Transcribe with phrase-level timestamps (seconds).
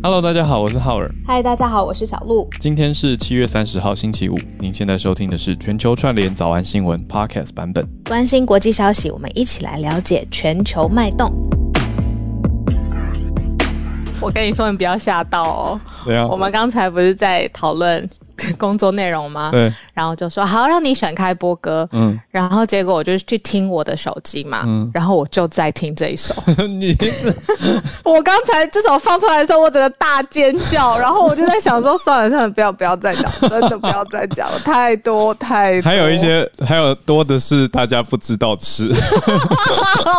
[0.00, 1.10] Hello，大家好，我是浩尔。
[1.26, 2.48] 嗨，大家好，我是小鹿。
[2.60, 4.38] 今天是七月三十号，星期五。
[4.60, 7.84] 您现在收听的是全球串联早安新闻 Podcast 版本。
[8.04, 11.32] 关心国际消息，我们一起来了解全球脉动。
[14.20, 15.80] 我跟你说，你不要吓到哦。
[16.04, 16.28] 对啊。
[16.28, 18.08] 我们刚才不是在讨论
[18.58, 19.50] 工作内容吗？
[19.52, 26.34] 对，然后就说好让你选开播歌，嗯，然后结果我就去听我的手机嘛，嗯，然后我就在听这一首。
[26.68, 26.96] 你
[28.04, 35.90] 我刚才这首放出来的时候，我整个大尖叫，然后我就在想说，算了算了，不要不要再讲，真的不要再讲了，太多太多。
[35.90, 38.88] 还有一些，还有多的是大家不知道吃。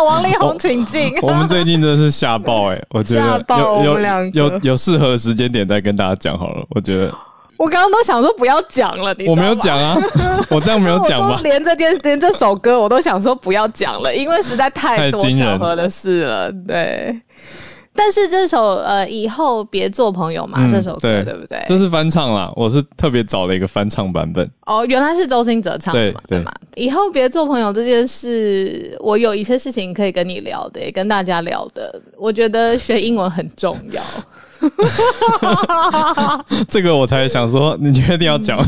[0.05, 1.13] 王力宏，请进。
[1.21, 7.13] 我们最近真的是吓爆哎、欸，我觉得有有有有适合的时间点再跟大家讲好了，我觉得。
[7.59, 9.27] 我刚刚都想说不要讲了，你？
[9.27, 9.97] 我没有讲啊，
[10.49, 11.37] 我这样没有讲吗？
[11.43, 16.49] 连这件连这首歌我都想说不要讲了，因为实在太多巧合的事了。
[16.65, 17.13] 对，
[17.93, 21.61] 但是这首呃以后别做朋友嘛，嗯、这首歌对，对不对？
[21.67, 24.49] 这是翻唱啦，我是特别找了一个翻唱版本。
[24.65, 26.53] 哦，原来是周兴哲唱的嘛，对，对，对嘛？
[26.75, 31.93] 以后别做朋友这件事，我有一些事情可以跟你聊的，也跟大家聊的。
[32.17, 34.01] 我觉得学英文很重要。
[36.69, 38.59] 这个我才想说，你确定要讲？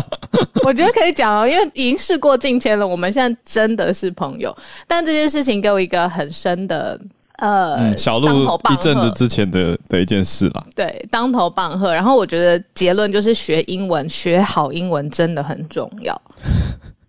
[0.64, 4.54] 我觉得可以讲哦，因为已经事过境迁了，我们现在真的是朋友。
[4.86, 7.00] 但这件事情给我一个很深的
[7.38, 8.28] 呃，嗯、小鹿
[8.70, 10.62] 一阵子之前的的一件事啦。
[10.76, 11.92] 对，当头棒喝。
[11.92, 16.20] 然后我觉得结论就是学英文，学好英文真的很重要。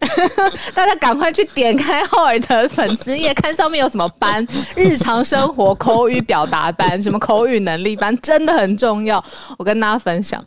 [0.74, 9.24] 大家赶快去点开浩尔的粉丝页，看上面有什么班， 日常生活口语表达班，什么口语能力班，真的很重要。
[9.58, 10.44] 我跟大家分享，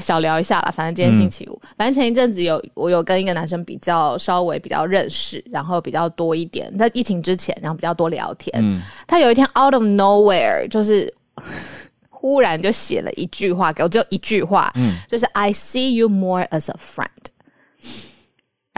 [0.00, 0.72] 小聊一下啦。
[0.74, 8.52] 反正今天星期五，嗯、反正前一阵子有我有跟一个男生比较稍微比较认识，然后比较多一点，在疫情之前，然后比较多聊天。
[8.62, 11.12] 嗯、他有一天 out of nowhere 就是
[12.10, 17.29] 忽然就写了一句话给我，只有一句话，嗯、就是 I see you more as a friend。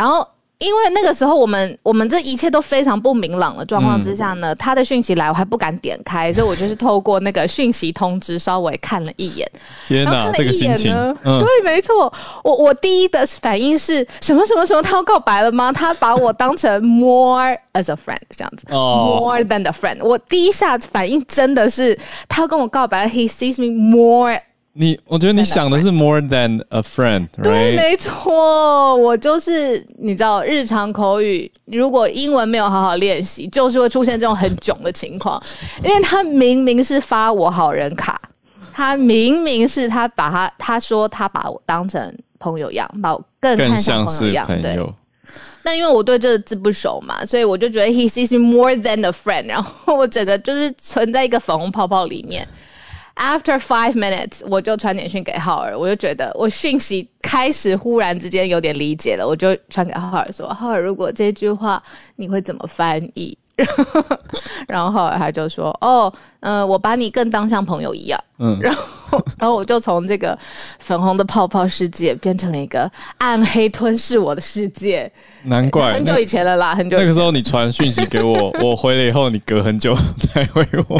[0.03, 0.27] 然后，
[0.59, 9.49] 因为那个时候我们我们这一切都非常不明朗的状况之下呢，嗯、他的讯息来我还不敢点开，所以我就是透过那个讯息通知稍微看了一眼。
[9.87, 10.93] 天哪，这个心情，
[11.23, 14.83] 嗯、对，没错，我我第一的反应是什么什么什么？
[14.83, 15.73] 他要告白了吗？
[15.73, 20.03] 他把我当成 more as a friend 这样子、哦、，more than a friend。
[20.03, 21.97] 我第一下反应真的是
[22.29, 24.37] 他要跟我告白，he sees me more。
[24.75, 35.43] 你，我觉得你想的是 more than a friend，对，没错，我就是你知道，日常口语，如果英文没有好好练习，就是会出现这种很囧的情况。
[35.85, 38.19] 因为他明明是发我好人卡，
[38.73, 44.79] 他明明是他把他他说他把我当成朋友一样，把我更看像朋友一样，对。
[45.63, 52.49] 但因为我对这个字不熟嘛，所以我就觉得 he sees me more than a friend，然后我整个就是存在一个粉红泡泡里面。
[53.15, 61.83] After five minutes，我就传简讯给浩儿，我就觉得我讯息开始忽然之间有点理解了，我就传给浩儿说：“浩儿，如果这句话
[62.17, 63.37] 你会怎么翻译？”
[64.67, 68.83] 然后 他就说：“哦，嗯、呃，我把你更当像朋友一样。”嗯，然后
[69.39, 70.37] 然后我就从这个
[70.79, 75.11] 粉红的泡泡世界变成了一个暗黑吞噬我的世界。
[75.45, 77.07] 难怪很久以前了啦，很久以前。
[77.07, 80.99] 那个时候你传讯息给我， 我回了以后，你隔很久才回我。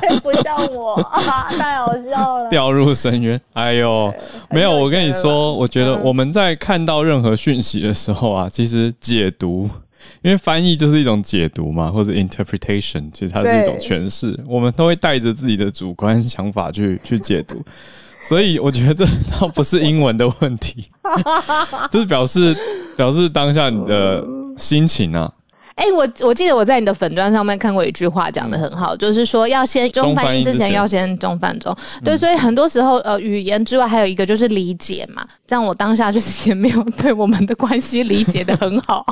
[0.00, 2.48] 对，不像我，啊，太好笑了。
[2.48, 3.40] 掉入深渊。
[3.54, 4.12] 哎呦，
[4.50, 9.68] 没有，我跟你说，我觉得我们在看到任何讯息的时候啊，其实解读。
[10.22, 14.38] 因为翻译就是一种解读嘛，或者 interpretation，其实它是一种诠释。
[14.46, 17.64] 我们都会带着自己的主观想法去 去解读，
[18.28, 19.06] 所以我觉得这
[19.38, 20.86] 倒不是英文的问题，
[21.90, 22.56] 这是表示
[22.96, 24.24] 表示当下你的
[24.58, 25.32] 心情啊。
[25.76, 31.76] 哎、欸，我我记得我在你的粉专上面看过一句话，讲的很好，嗯、就是说要先中翻译之前要先中翻中。
[32.02, 35.22] 对，嗯、所以很多时候呃，语言之外还有一个就是理解嘛。
[35.46, 39.04] 这样我当下就是也没有对我们的关系理解的很好，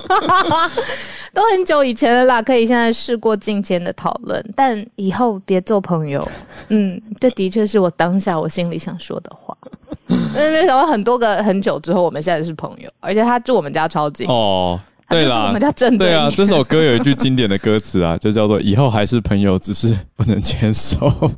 [1.34, 6.26] 都很久以前了啦，可以现在事过境迁的讨论，但以后别做朋友。
[6.69, 9.55] 嗯，这的确是我当下我心里想说的话。
[10.08, 14.81] 因为没想到很多个很久之后，我们现在是朋友，而且他住我们家超近哦。
[15.08, 15.54] 对啦，
[15.98, 21.32] 对啊，这首歌有一句经典的歌词啊， 就叫做“以后还是朋友，只是不能牵手。”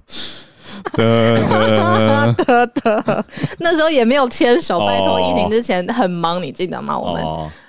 [0.93, 3.25] 得得得得，
[3.59, 6.97] 那时候也没有牵手，拜托，疫情之前很忙，你记得吗？
[6.97, 7.25] 我们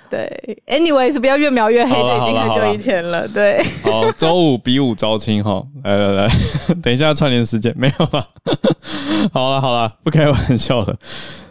[0.08, 3.26] 对，anyways，不要越描越黑，这已经很久以前了。
[3.28, 6.28] 对，好，周五比武招亲哈，来来来，
[6.82, 8.28] 等一下串联时间没有了，
[9.32, 10.94] 好了好了，不开玩笑了。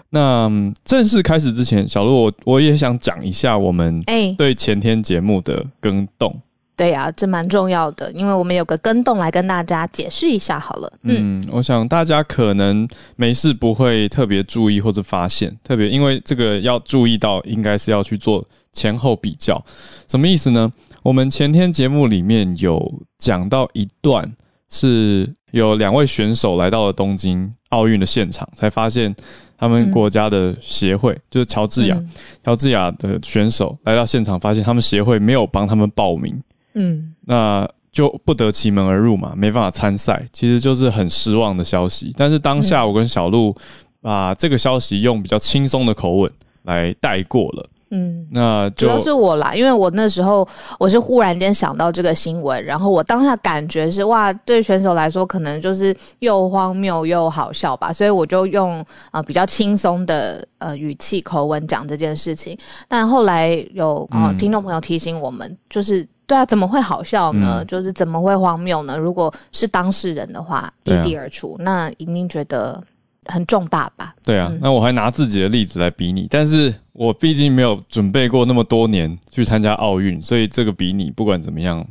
[0.10, 0.50] 那
[0.86, 4.02] 正式开始之前，小鹿我我也想讲一下我们
[4.38, 6.40] 对前天节目的更动。
[6.76, 10.94] 对呀、啊，这蛮重要的，因为我们有个跟动来跟大家解释一下好了。
[11.02, 19.60] 嗯，嗯，我想大家可能没事不会特别注意或者发现，特别因为这个要注意到，应该是要去做前后比较。
[20.08, 20.72] 什么意思呢？
[21.02, 24.32] 我们前天节目里面有讲到一段，
[24.70, 29.16] 是有两位选手来到了东京奥运的现场，才发现
[29.58, 31.96] 他们国家的协会，嗯、就是乔治亚，
[32.44, 36.42] 乔、嗯、治亚的选手来到现场，发现他们协会没有帮他们报名。
[36.76, 42.14] 嗯，那就不得其门而入嘛，没办法参赛，其实就是很失望的消息。
[42.16, 43.56] 但是当下我跟小鹿
[44.02, 46.32] 把这个消息用比较轻松的口吻
[46.64, 47.68] 来带过了。
[47.90, 50.48] 嗯，那就主要是我啦，因为我那时候
[50.80, 62.58] 我是忽然间想到这个新闻，然后我当下感觉是哇，对选手来说可能就是又荒谬又好笑吧，所以我就用呃比较轻松的呃语气口吻讲这件事情。
[62.88, 66.08] 但后来有呃听众朋友提醒我们，嗯、就是。
[66.28, 67.60] 对啊，怎么会好笑呢？
[67.62, 68.98] 嗯、就是怎么会荒谬呢？
[68.98, 72.84] 如果是当事人的话，一地而处，啊、那一定觉得
[73.28, 74.16] 很重大吧？
[74.24, 81.86] 对啊，嗯、那我还拿自己的例子来比拟，但是我毕竟没有准备过那么多年去参加奥运，所以这个比拟不管怎么样，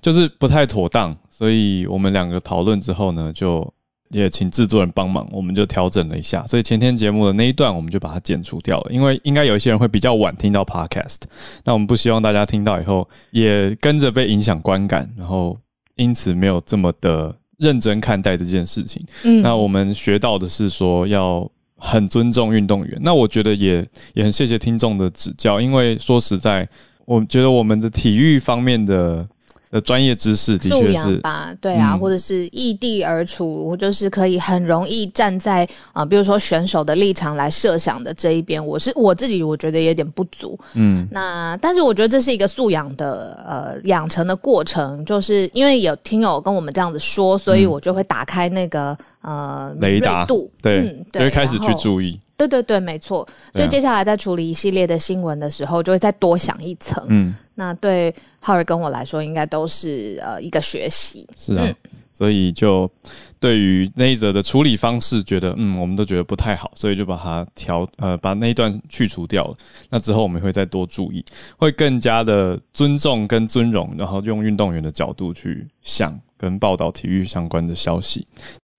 [0.00, 1.16] 就是不太妥当。
[1.30, 3.72] 所以我们两个讨论之后呢，就。
[4.10, 11.22] 也请制作人帮忙，我们就调整了一下，所以前天节目的那一段我们就把它剪除掉了，因为应该有一些人会比较晚听到 podcast，
[11.64, 15.58] 那我们不希望大家听到以后也跟着被影响观感，然后
[15.96, 19.04] 因此没有这么的认真看待这件事情。
[19.24, 26.68] 嗯，那我们学到的是说要很尊重运动员，那我觉得也也很谢谢听众的指教，因为说实在，
[27.04, 29.28] 我觉得我们的体育方面的。
[29.74, 52.20] 的专业知识的确是吧，对啊，嗯、或者是异地而处，就是可以很容易站在啊、呃，比如说选手的立场来设想的这一边，我是我自己我觉得有点不足，嗯，那但是我觉得这是一个素养的呃养成的过程，就是因为有听友跟我们这样子说，所以我就会打开那个、嗯、呃雷达度，对，嗯、对，就会开始去注意。
[52.36, 53.26] 对对对，没错。
[53.52, 57.04] 所以接下来在处理一系列的新闻的时候，就会再多想一层。
[57.08, 61.28] 嗯，那对浩尔跟我来说，应该都是呃一个学习。
[61.36, 61.74] 是啊，嗯、
[62.12, 62.90] 所以就
[63.38, 69.56] 对于那一则的处理方式，觉得嗯，我们都觉得不太好，所以就把它调呃把那一段去除掉了。
[69.88, 71.24] 那之后我们会再多注意，
[71.56, 78.26] 会更加的尊重跟尊荣，然后用运动员的角度去想跟报道体育相关的消息。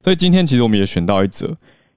[0.03, 1.55] 所以今天其实我们也选到一则。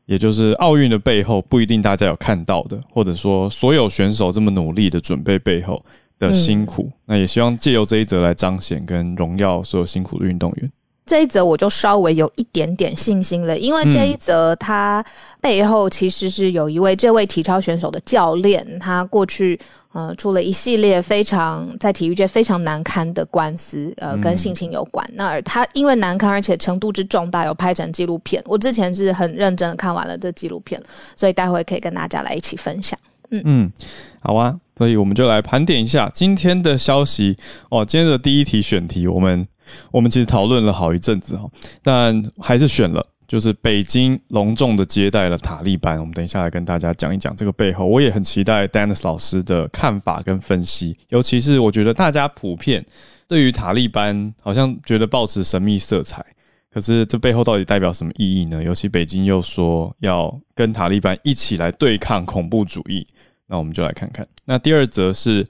[0.08, 5.84] 也就是奥运的背后不一定大家有看到的，或者说所有选手这么努力的准备背后
[6.18, 10.72] 的辛苦，嗯、那也希望借由这一则来彰显跟荣耀所有辛苦的运动员。
[11.04, 15.04] 这一则我就稍微有一点点信心了，因为这一则它
[15.42, 19.58] 背后其实是有一位这位体操选手的教练，他过去
[19.98, 25.04] 呃出了一系列非常在体育界非常难堪的官司，呃跟性侵有关。
[25.08, 28.42] 嗯、那而他因为难堪而且程度之重大，有拍成纪录片。
[28.46, 30.80] 我之前是很认真的看完了这纪录片，
[31.16, 32.98] 所以待会可以跟大家来一起分享。
[33.30, 33.72] 嗯嗯，
[34.20, 37.36] 好啊，所以我们就来盘点一下今天的消息
[37.68, 37.84] 哦。
[37.84, 39.48] 今天的第一题选题我们。
[39.90, 41.46] 我们其实讨论了好一阵子哈，
[41.82, 46.00] 但还是选了，就是北京隆重的接待了塔利班。
[46.00, 50.96] 我们等一下来跟大家讲一讲这个背后，我也很期待 Dennis 老师的看法跟分析。
[51.10, 52.84] 尤其是我觉得大家普遍
[53.28, 56.24] 对于塔利班好像觉得抱持神秘色彩，
[56.72, 58.64] 可是这背后到底代表什么意义呢？
[58.64, 63.06] 尤其北京又说要跟塔利班一起来对抗恐怖主义，
[63.46, 64.26] 那我们就来看看。
[64.46, 65.46] 那第二则是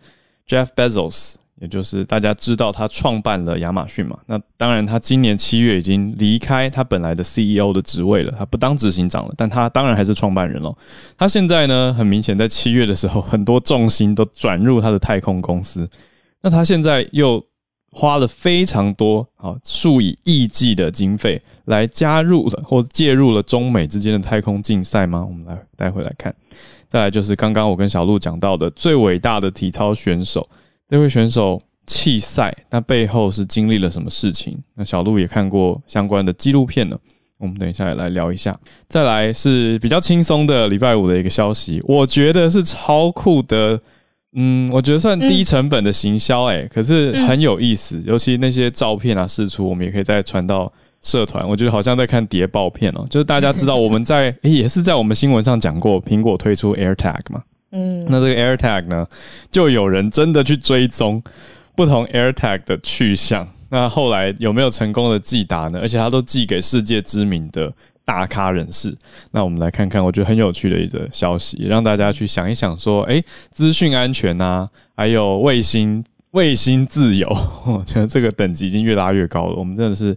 [0.49, 1.37] Jeff Bezos。
[1.61, 10.77] 也就是大家知道他创办了亚马逊嘛，那当然他今年七月已经离开他本来的 CEO 的职位了，他不当执行长了，但他当然还是创办人喽。
[11.17, 15.89] 他现在呢，很明显在七月的时候，很多重心都转入他的太空公司。
[16.41, 17.45] 那他现在又
[17.91, 25.27] 花了非常多啊数以亿计的经费来加入了或介入了中美之间的太空竞赛吗？
[25.29, 26.33] 我们来待会来看。
[26.89, 30.49] 再来就是刚刚我跟小鹿讲到的最伟大的体操选手。
[30.89, 34.59] 这位选手弃赛，那背后是经历了什么事情？
[34.75, 36.99] 那小鹿也看过相关的纪录片了，
[37.37, 38.59] 我们等一下也来聊一下。
[38.89, 43.79] 再来是比较轻松的礼拜五的一个消息，我觉得是超酷的，
[44.33, 57.43] 嗯，我觉得算低成本的行销，哎，可是很有意思，尤其那些照片啊试出，我们也可以再传到社团，我觉得好像在看谍报片哦，就是大家知道我们在， 诶，也是在我们新闻上讲过，苹果推出 AirTag 嘛。
[57.71, 59.07] 嗯，那这个 AirTag 呢，
[59.51, 61.23] 就有人真的去追踪
[61.77, 63.47] 不同 AirTag 的去向。
[63.71, 65.79] 那后来有没有成功的寄达呢？
[65.83, 67.71] 而且他都寄给世界知名的
[68.03, 68.97] 大咖人士。
[69.31, 77.29] 那我们来看看，我觉得很有趣的一个消息，让大家去想一想，说，诶，资讯安全啊，还有卫星卫星自由，
[77.67, 79.57] 我觉得这个等级已经越拉越高了。
[79.57, 80.13] 我们真的是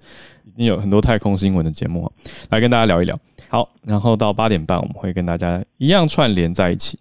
[0.45, 2.09] 已经有很多太空新闻的节目
[2.51, 3.19] 来跟大家聊一聊。
[3.49, 6.97] 好，然后到八点半我们会跟大家一样串联在一起。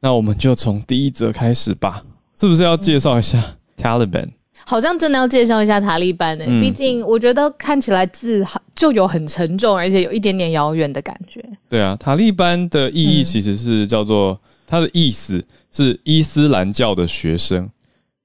[0.00, 2.04] 那我们就从第一则开始吧，
[2.38, 3.42] 是不是要介绍一下
[3.76, 4.30] Taliban？
[4.68, 11.44] 好像真的要介绍一下塔利班呢、欸，毕、嗯、竟我觉得看起来字就有很沉重，而且有一点点遥远的感觉。
[11.68, 17.70] 对啊，塔利班的意义其实是叫做、嗯、它的意思是伊斯兰教的学生，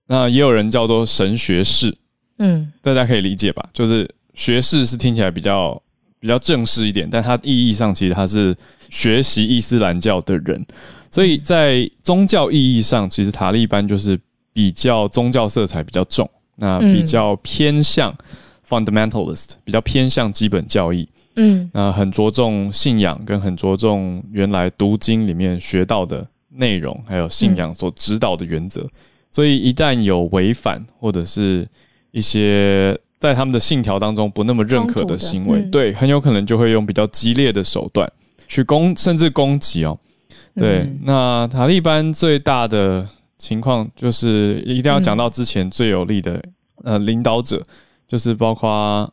[0.07, 1.95] 那也有人叫做神学士，
[2.39, 3.63] 嗯，大家可以理解吧？
[3.71, 5.79] 就是学士是听起来比较
[6.19, 8.55] 比较正式一点，但它意义上其实它是
[8.89, 10.65] 学习伊斯兰教的人，
[11.11, 14.19] 所以在宗教意义上，其实塔利班就是。
[14.53, 18.13] 比较宗教色彩比较重，那比较偏向
[18.67, 28.85] fundamentalist，比较偏向基本教义，嗯，那很着重信仰，跟很着重原来读经里面学到的内容，还有信仰所指导的原则。
[29.31, 31.65] 所以一旦有违反或者是
[32.11, 38.11] 一些在他们的信条当中不那么认可的行为，对，很有可能就会用比较激烈的手段
[38.49, 39.97] 去攻，甚至攻击哦。
[40.55, 43.07] 对，那塔利班最大的。
[43.41, 46.33] 情况就是一定要讲到之前最有力的、
[46.83, 47.59] 嗯、呃领导者，
[48.07, 49.11] 就是包括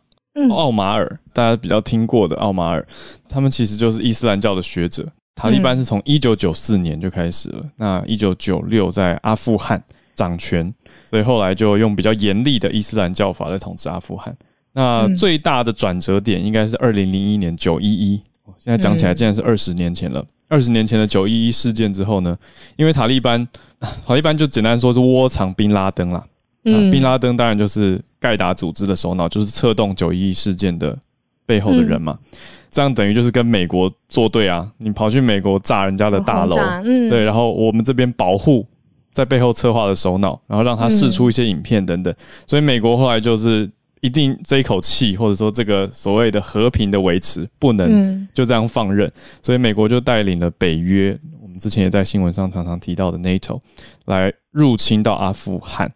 [0.51, 2.87] 奥马尔，嗯、大家比较听过的奥马尔，
[3.27, 5.11] 他们其实就是伊斯兰教的学者。
[5.35, 9.83] 塔利班是从一九九四年就开始了，嗯、那一九九六在阿富汗
[10.15, 10.71] 掌权，
[11.07, 14.37] 所以后来就用比较严厉的伊斯兰教法来统治阿富汗。
[14.75, 18.21] 那最大的转折点应该是二零零一年九一一，
[18.59, 20.23] 现在讲起来竟然是二十年前了。
[20.49, 22.37] 二十年前的九一一事件之后呢，
[22.77, 23.47] 因为塔利班。
[24.05, 26.25] 塔利班就简单说是窝藏宾拉登啦。
[26.65, 30.99] 嗯，宾拉登当然就是盖达组织的首脑，就是策动九一一事件的
[31.47, 32.19] 背后的人嘛。
[32.33, 32.39] 嗯、
[32.73, 34.69] 这样等于就是跟美国作对啊！
[34.79, 38.67] 你跑去美国炸人家的大楼，嗯，对，然后我们这边保护
[39.13, 42.13] 在背后策划的首脑，然后让他试出一些影片等等。
[42.49, 49.11] 所以美国后来就是一定这一口气，或者说这个所谓的和平的维持不能就这样放任，
[49.43, 51.19] 所以美国就带领了北约。
[51.41, 53.61] 我们之前也在新闻上常常提到的 NATO
[54.05, 55.91] 来入侵到阿富汗，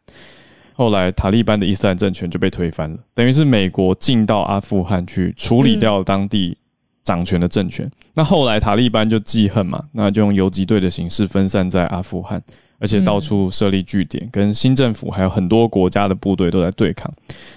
[0.74, 6.56] 后来塔利班的伊斯兰政权就被推翻了，等于是美国进到阿富汗去处理掉当地
[7.02, 7.90] 掌权的政权。
[8.14, 12.42] 那后来塔利班就记恨嘛，那就用游击队的形式分散在阿富汗，
[12.82, 17.10] 而且到处设立据点，跟新政府还有很多国家的部队都在对抗。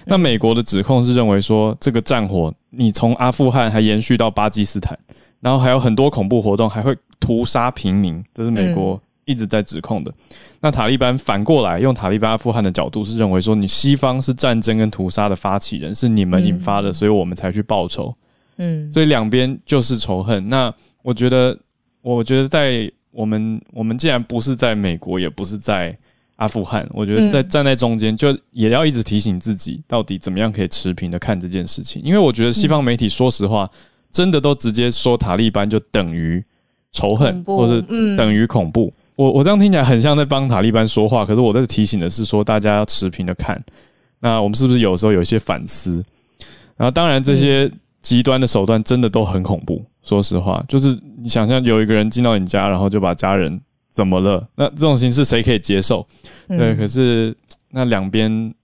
[0.06, 4.98] 那美国的指控是认为说，这个战火你从阿富汗还延续到巴基斯坦。
[5.38, 10.10] 然后还有很多恐怖活动，还会屠杀平民，这是美国一直在指控的。
[10.10, 18.12] 嗯、那塔利班反过来用塔利班阿富汗的角度是认为说，你西方是战争跟屠杀的发起人，是你们引发的，所以我们才去报仇。
[18.56, 20.48] 嗯，所以两边就是仇恨。
[20.48, 21.56] 那我觉得，
[22.00, 25.96] 我觉得在我们我们既然不是在美国，也不是在
[26.36, 32.02] 阿富汗，我觉得在站在中间，就也要一直提醒自己，到底怎么样可以持平的看这件事情。
[32.04, 33.70] 因为我觉得西方媒体，说实话。
[34.12, 36.42] 真的都直接说塔利班就等于
[36.90, 37.82] 仇恨，或是
[38.16, 38.90] 等于恐怖。
[39.14, 43.62] 我我这样听起来很像在帮塔利班说话，可是我在提醒的是说大家要持平的看。
[44.18, 46.02] 那我们是不是有时候有一些反思？
[46.78, 47.70] 然后当然这些
[48.00, 49.84] 极端的手段真的都很恐怖。
[50.06, 53.60] 说实话，就是你想象有一个人进到你家，然后就把家人
[53.92, 54.46] 怎么了？
[54.54, 56.06] 那这种形式谁可以接受？
[56.46, 57.36] 对，可是
[57.70, 58.54] 那两边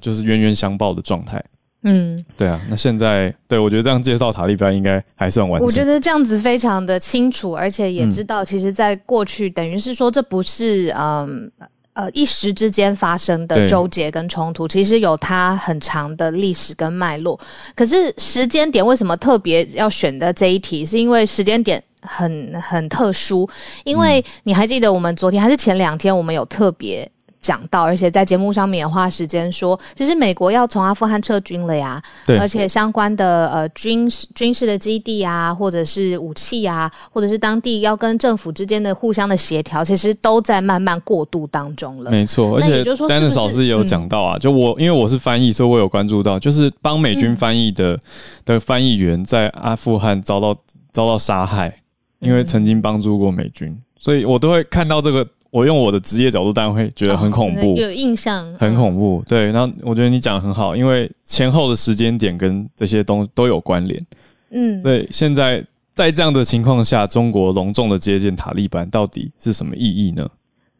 [0.00, 1.44] 就是冤冤相报的状态。
[1.86, 5.66] 嗯，对啊，那现在对我觉得这样介绍塔利班应该还算完整。
[5.66, 11.50] 我觉得这样子非常的清楚，而且也知道，其实，在过去等于是说，这不是嗯
[11.94, 17.38] 呃一时之间发生的纠结跟冲突，其实有它很长的历史跟脉络。
[17.74, 20.84] 可是时间点为什么特别要选的这一题？
[20.84, 23.48] 是因为时间点很很特殊，
[23.84, 27.10] 因为你还记得我们昨天还是前两天，我们有特别。
[27.44, 42.10] 讲到，而且在节目上面也花时间说，其实美国要从阿富汗撤军了呀，对，而且相关的呃军事军事的基地啊，或者是武器啊，或者是当地要跟政府之间的互相的协调，其实都在慢慢过渡当中了。
[42.10, 48.00] 没错，而且丹尼斯老师也有讲到啊，就我因为我是翻译，所以我有关注到，就是帮美军翻译的、嗯、
[48.46, 50.56] 的翻译员在阿富汗遭到
[50.92, 51.76] 遭到杀害，
[52.20, 55.28] 因为曾经帮助过美军，所以我都会看到这个。
[55.54, 59.22] 我用我的职业角度，当然会觉得很恐怖，哦、有印象，很恐怖。
[59.24, 64.04] 嗯、对，然后我觉得你讲的很好，因为前后的时间点跟这些东西都有关联。
[64.50, 70.28] 嗯，所以现在在这样的情况下，中国隆重的接见塔利班，到底是什么意义呢？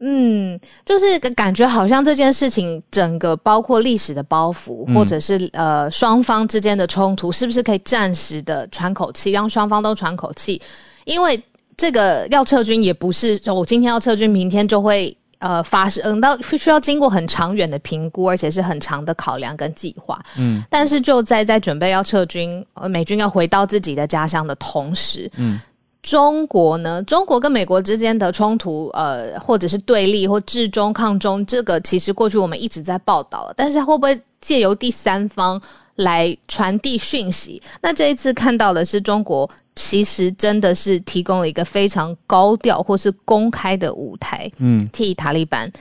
[0.01, 10.61] 嗯，就是感觉好像这件事情整个包括历史的包袱，嗯、或者是呃双方之间的冲突，是不是可以暂时的喘口气，让双方都喘口气？
[11.05, 11.41] 因为
[11.77, 20.23] 这个要撤军也不是我今天要撤军，明天就会呃发生，到需要经过很长远的评估，而且是很长的考量跟计划。
[20.37, 25.59] 嗯，但是就在在准备要撤军，呃，美军要回到自己的家乡的同时，嗯。
[26.01, 27.01] 中国呢？
[27.01, 33.53] 中国跟美国之间的冲突，呃，或者是对立或制中抗中，这个其实过去我们一直在报道了。
[33.57, 35.59] 但是会不会借由第三方
[35.95, 37.61] 来传递讯息？
[37.81, 45.71] 那这一次看到的是中国其实真的是提供了一个非常高调或是公开的舞台，嗯，替塔利班，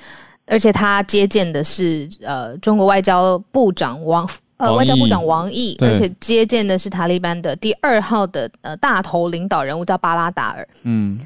[0.47, 4.29] 而且他接见的是呃中国外交部长王。
[4.57, 10.67] 呃，外交部长王毅，而且接见的是塔利班的第二号的呃大头领导人物，叫巴拉达尔。
[10.85, 11.19] 嗯，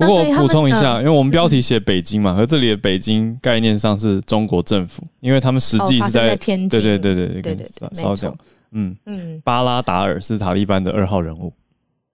[0.00, 6.68] 不过补充一下，因为我们标题写北京嘛，和、嗯、这里的北京概念上是中国政府，因为他们实际是在，天津。
[6.68, 8.34] 对对对对对对对，稍讲。
[8.72, 11.52] 嗯嗯，巴拉达尔是塔利班的二号人物。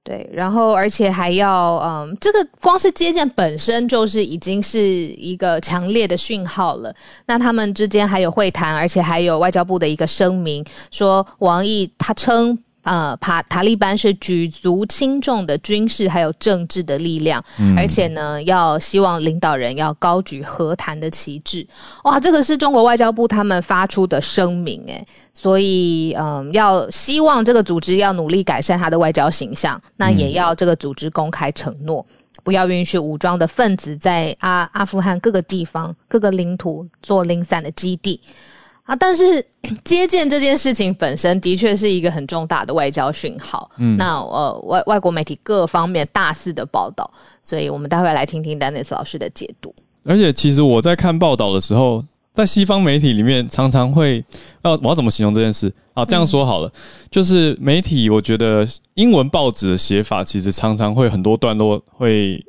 [0.03, 6.95] 对，然后而且还要，嗯，这个光是接见本身就是已经是一个强烈的讯号了。
[7.27, 12.59] 那他们之间还有会谈，而且还有外交部的一个声明，说王毅他称。
[12.87, 21.67] 呃，塔塔利班是举足轻重的军事还有政治的力量，嗯、而且呢，要希望领导人要高举和谈的旗帜。
[22.05, 38.21] 哇，这个是中国外交部他们发出的声明，诶，所以嗯、呃，要希望这个组织要努力改善他的外交形象，那也要这个组织公开承诺，嗯、不要允许武装的分子在阿阿富汗各个地方、各个领土做零散的基地。
[38.87, 39.45] 啊，但是
[39.85, 43.69] 接见这件事情本身的确是一个很重大的外交讯号。
[43.79, 47.11] 嗯，那呃外外国媒体各方面大肆的报道，
[47.43, 49.75] 所以我们待会来听听 Dennis 老师的解读。
[50.05, 54.25] 而且，其实我在看报道的时候，在西方媒体里面常常会，
[54.63, 55.73] 要我要怎么形容这件事？
[55.93, 56.73] 啊，这样说好了，嗯、
[57.11, 58.65] 就是媒体，我觉得
[58.95, 62.41] 英文报纸的写法其实常常会很多段落会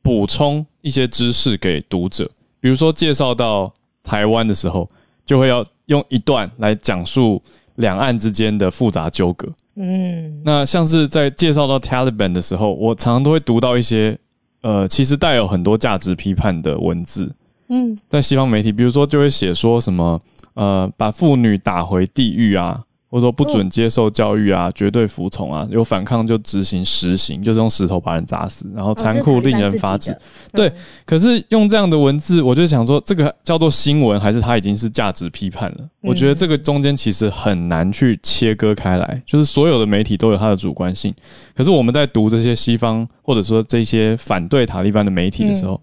[0.00, 2.30] 补充一些知识给读者，
[2.60, 3.70] 比如说介绍到
[4.02, 4.88] 台湾的时候，
[5.26, 5.62] 就会要。
[5.86, 7.42] 用一段来讲述
[7.76, 9.48] 两岸之间的复杂纠葛。
[9.76, 14.18] 嗯，那像是在介绍到 Taliban 的时候，我常常都会读到一些
[14.60, 17.34] 呃，其实带有很多价值批判的文字。
[17.68, 20.20] 嗯，在西方媒体，比如说就会写说什么
[20.54, 22.82] 呃，把妇女打回地狱啊。
[23.12, 30.16] 或者说不准接受教育啊，绝对服从啊，有反抗就执行实刑，就是用石头把人砸死，然后残酷令人发指。
[30.54, 30.72] 对，
[31.04, 35.86] 可是用这样的文字，我就想说，这个叫做新闻，还是它已经是价值批判了？
[36.00, 41.12] 我觉得这个中间其实很难去切割开来，就是所有的媒体都有它的主观性。
[41.54, 45.78] 可是我们在读这些西方或者说这些反对塔利班的媒体的时候，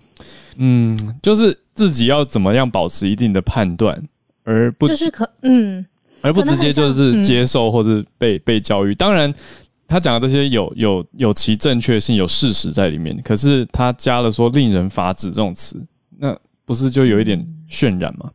[0.57, 4.01] 嗯，就是自己要怎么样保持一定的判断，
[4.45, 5.85] 而不就是可嗯。
[6.21, 9.33] 而不直接就是接受或者被、嗯、被教育，当然
[9.87, 13.19] 他讲的这些有有有其正确性，有事实在里面。
[13.23, 15.81] 可是他加了说“令人发指”这种词，
[16.17, 18.29] 那不是就有一点渲染吗？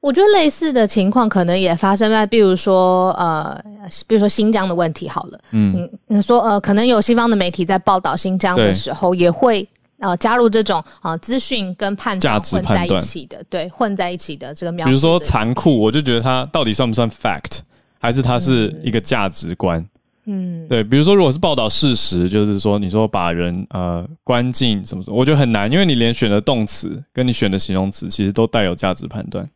[0.00, 3.58] 我觉得类似的情况可能也发生在，比如说呃，
[4.06, 9.68] 比如说新疆的问题好了，嗯，你说呃，可能有西方的媒体在报道新疆的时候也会。
[9.98, 14.90] 呃，加入这种啊资讯跟判断混在一起的，对，混在一起的这个描述。
[14.90, 17.60] 比如说残酷，我就觉得它到底算不算 fact，
[18.00, 19.84] 还是它是一个价值观？
[20.26, 20.82] 嗯，对。
[20.82, 29.48] 比如说，如果是报道事实，就是说你说把人呃关进什么什么，我觉得很难，因为你连选的动词跟你选的形容词，其实都带有价值判断。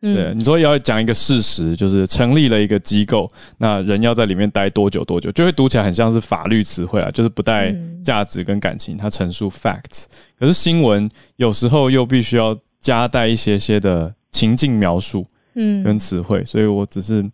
[0.00, 10.04] 嗯、对，你说要讲一个事实，就是成立了一个机构，那人要在里面待多久多久，就会读起来很像是法律词汇啊，就是不带价值跟感情，它陈述 facts。
[10.38, 17.28] 可是新闻有时候又必须要加带一些些的情境描述，嗯，跟词汇，所以我只是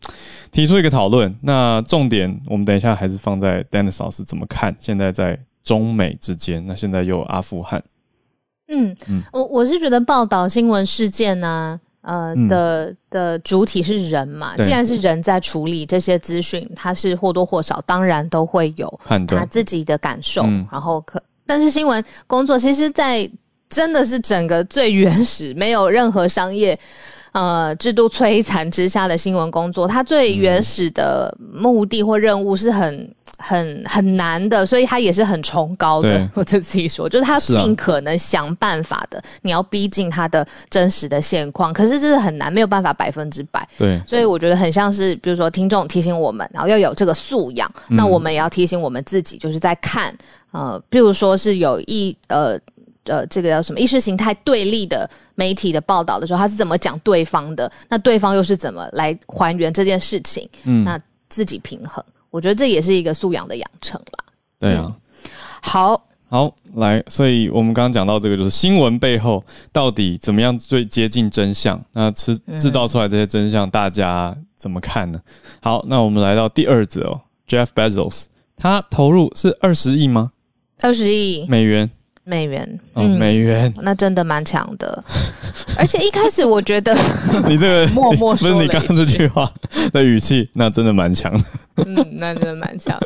[0.51, 1.37] 提出一个讨论。
[1.43, 7.85] 那重点我们等一下还是放在 Dennis 老师怎么看现在在中美之间，那现在又阿富汗，
[8.69, 11.81] 嗯嗯，我我是觉得报道新闻事件呢、啊。
[12.05, 14.57] 呃的的主体是人嘛？
[14.59, 20.43] 既然是人在处理这些资讯，他是或多或少当然都会有他自己的感受。
[20.71, 23.29] 然后可，但是新闻工作其实，在
[23.69, 26.79] 真的是整个最原始、没有任何商业
[27.35, 33.15] 呃制度摧残之下的新闻工作，它最原始的目的或任务是很。
[33.37, 36.27] 很很难的，所以它也是很崇高的。
[36.35, 41.73] 我就自己说，就是他尽可能想办法的，啊、你要逼近他的真实的现况。
[41.73, 43.69] 可是这是很难，没有办法百分之百。
[43.77, 50.17] 对，所以我觉得很像是，比如说听众提醒我们，然后要有这个素养，嗯、那我们也要提醒我们自己，就是在看
[50.53, 52.57] 呃，比如说是有一呃
[53.05, 57.71] 呃，这个叫什么意识形态对立的媒体的报道的时候，他是怎么讲对方的？
[57.89, 60.49] 那对方又是怎么来还原这件事情？
[60.65, 62.03] 嗯，那自己平衡。
[62.31, 64.25] 我觉得这也是一个素养的养成啦。
[64.59, 65.31] 对啊、嗯，
[65.63, 71.81] 好，好，来，所以我们刚刚讲到这个，就是新闻背后到底怎么样最接近真相？
[71.93, 75.21] 那制制造出来这些真相，大家怎么看呢？
[75.61, 78.25] 好，那我们来到第二则哦，Jeff Bezos，
[78.57, 80.33] 他投入是二十亿吗？
[80.81, 81.91] 二十亿美元。
[82.25, 85.05] 美元，嗯，美元，那真的蛮强的。
[85.77, 86.95] 而且一开始我觉得，
[87.47, 89.51] 你这个默默说不是你刚刚这句话
[89.93, 91.45] 的语气，那真的蛮强的。
[91.87, 92.99] 嗯，那真的蛮强。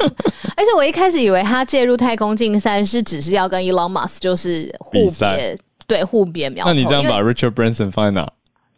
[0.56, 6.72] 而且我一开始以为他介入太空竞赛是只是要跟 Elon Musk 就是互别，对，互别苗头。
[6.72, 8.30] 那你这样把 Richard Branson 放在哪？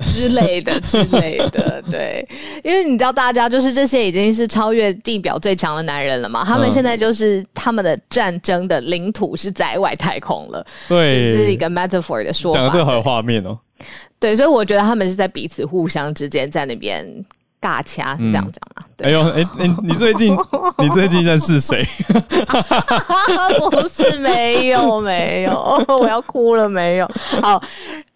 [0.06, 2.26] 之类的之类的， 对，
[2.62, 6.44] 因为你知道，大家就是这些已经是超越地表最强的男人了嘛。
[6.44, 12.58] 他们现在就是他们的战争的领土是在外太空了，对，这是一个 metaphor 的说法。
[12.58, 13.58] 讲的这个好有画面哦。
[14.18, 17.06] 对，所以我觉得他们是在彼此互相之间在那边
[17.60, 18.84] 尬掐，是这样讲吗？
[18.94, 19.08] 对。
[19.08, 20.36] 哎呦，哎哎，你最近
[20.76, 21.82] 你最近认识谁？
[23.70, 27.10] 不是，没有没有，我要哭了，没有。
[27.40, 27.62] 好。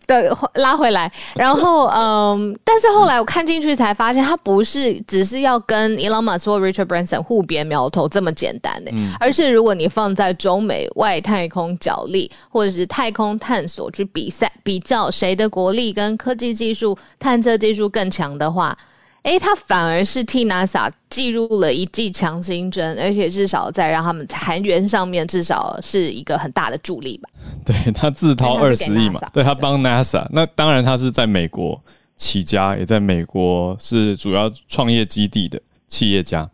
[0.06, 18.76] 对，拉回来，然后嗯，但是后来我看进去才发现，他不是只是要跟 Elon Musk 或 Richard Branson 互别苗头这么简单的，嗯，而是如果你放在中美外太空角力或者是太空探索去比赛比较谁的国力跟科技技术、探测技术更强的话。
[19.24, 27.30] 诶，他反而是替 NASA 记入了一剂强心针，而且至少在让他们裁员上面至少是一个很大的助力吧。
[27.64, 31.82] 对，他自掏二十亿嘛，对，他帮 NASA，那当然他是在美国
[32.14, 35.58] 起家，也在美国是主要创业基地的
[35.88, 36.48] 企业家。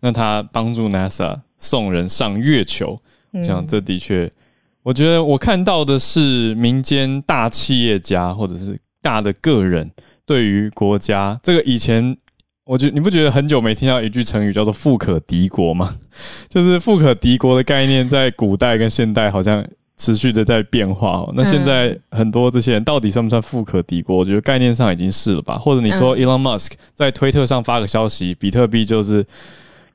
[0.00, 2.98] 那他帮助 NASA 送人上月球，
[3.34, 4.32] 这样这的确，
[4.82, 9.90] 我觉得我看到的是民间大企业家或者是大的个人。
[10.26, 12.16] 对于国家，这个以前，
[12.64, 15.96] 我觉得你不觉得很久没听到一句成语叫做“富可敌国”吗？
[16.48, 19.64] 就是“富可敌国”的概念，在古代跟现代好像
[19.96, 21.32] 持续的在变化哦。
[21.36, 24.16] 那现在很多这些人到底算不算富可敌国？
[24.16, 25.58] 我觉得概念上已经是了吧。
[25.58, 29.24] 或者你说 Elon Musk 在推特上发个消息，比特币就是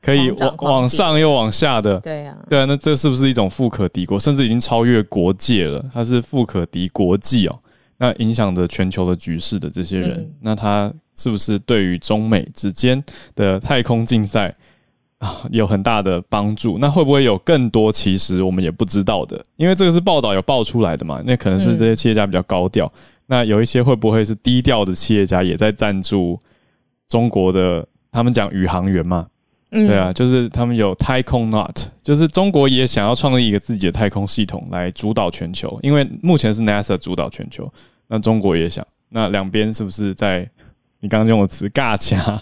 [0.01, 4.19] 可以往往上又往下的，对呀，对啊，那这是不是一种富可敌国？
[4.19, 5.83] 甚至已经超越国界了？
[5.93, 7.59] 它是富可敌国际哦。
[7.99, 13.03] 那影响着全球的局势的这些人，嗯、那他是不是对于中美之间
[13.35, 14.51] 的太空竞赛
[15.19, 16.79] 啊有很大的帮助？
[16.79, 19.45] 那会不会有更多其实我们也不知道的？
[19.57, 21.21] 因为这个是报道有爆出来的嘛？
[21.25, 26.39] 那可能是这些企业家比较高调，嗯、那有一些会不会是低调的企业家也在赞助
[27.07, 27.87] 中国的？
[28.11, 29.27] 他们讲宇航员嘛，
[29.71, 37.71] 嗯、对啊，就是他们有太空 not，就是中国也想要创立一个自己的太空系统来主导全球，因为目前是 NASA 主导全球。
[38.07, 40.49] 那中国也想，那两边是不是在
[41.01, 42.41] 你刚刚用的词尬掐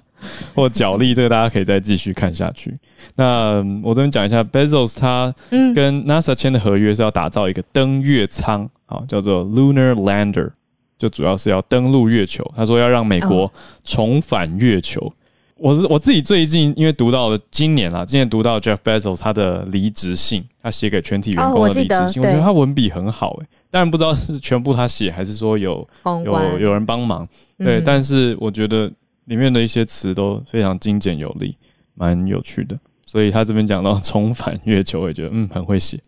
[0.56, 1.14] 或角力？
[1.14, 2.74] 这个大家可以再继续看下去。
[3.16, 5.36] 那我这边讲一下，Bezos 他
[5.76, 10.50] 跟 NASA 签的合约是要打造一个登月舱，啊，叫做 Lunar Lander，
[10.98, 12.50] 就主要是要登陆月球。
[12.56, 13.52] 他说要让美国
[13.84, 15.12] 重返月球。
[15.60, 23.48] 我是我自己最近因为读到了今年啊，今年读到 Jeff Bezos 他的离职信，他写给全体员工的离职信，我，我觉得他文笔很好诶、欸。
[23.70, 25.88] 当然不知道是全部他写，还是说有
[26.24, 27.80] 有有人帮忙，对。
[27.80, 28.92] 嗯、但是我觉得
[29.26, 31.58] 里面的一些词都非常精简有力，
[31.96, 32.78] 蛮有趣的。
[33.06, 36.00] 所以他这边讲到重返月球，我也觉得嗯很会写。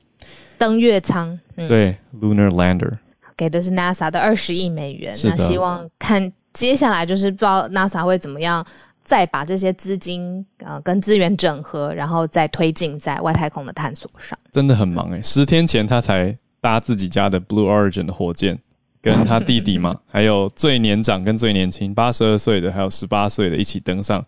[0.58, 2.98] 登月舱，嗯、对，Lunar Lander
[3.36, 8.66] 给的是 NASA 的二十亿美元，那希望看接下来就是不知道 NASA 会怎么样。
[9.10, 15.20] 再把这些资金啊、呃、跟资源整合，然后再推进在外太空的探索上，真的很忙诶。
[15.24, 18.60] 十天前他才搭自己家的 Blue Origin 的火箭，
[19.02, 24.24] 跟他弟弟嘛， 还有最年长跟最年轻八十二岁的，还有十八岁的一起登上，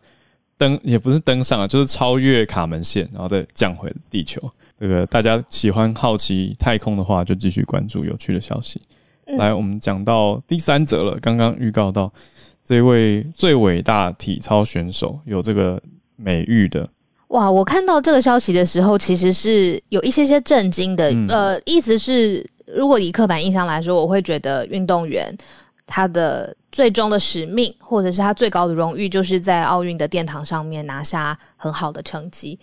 [0.58, 4.42] 登也不是登上啊，就是超越卡门线，然后再降回地球。
[4.80, 8.82] 这个大家喜欢好奇太空的话，就继续关注有趣的消息。
[9.28, 12.12] 嗯、来，我们讲到第三则了，刚刚预告到。
[12.64, 15.82] 这位最伟大体操选手有这个
[16.16, 16.88] 美誉的
[17.30, 17.50] 哇！
[17.50, 21.12] 我看到这个消息的时候，其实是有一些些震惊的。
[21.12, 25.36] 嗯、呃，意思是，如果以刻板印象来说，我会觉得运动员
[25.88, 32.60] 他的最终的使命，或者是他最高的荣誉，就是在奥运的殿堂上面拿下很好的成绩。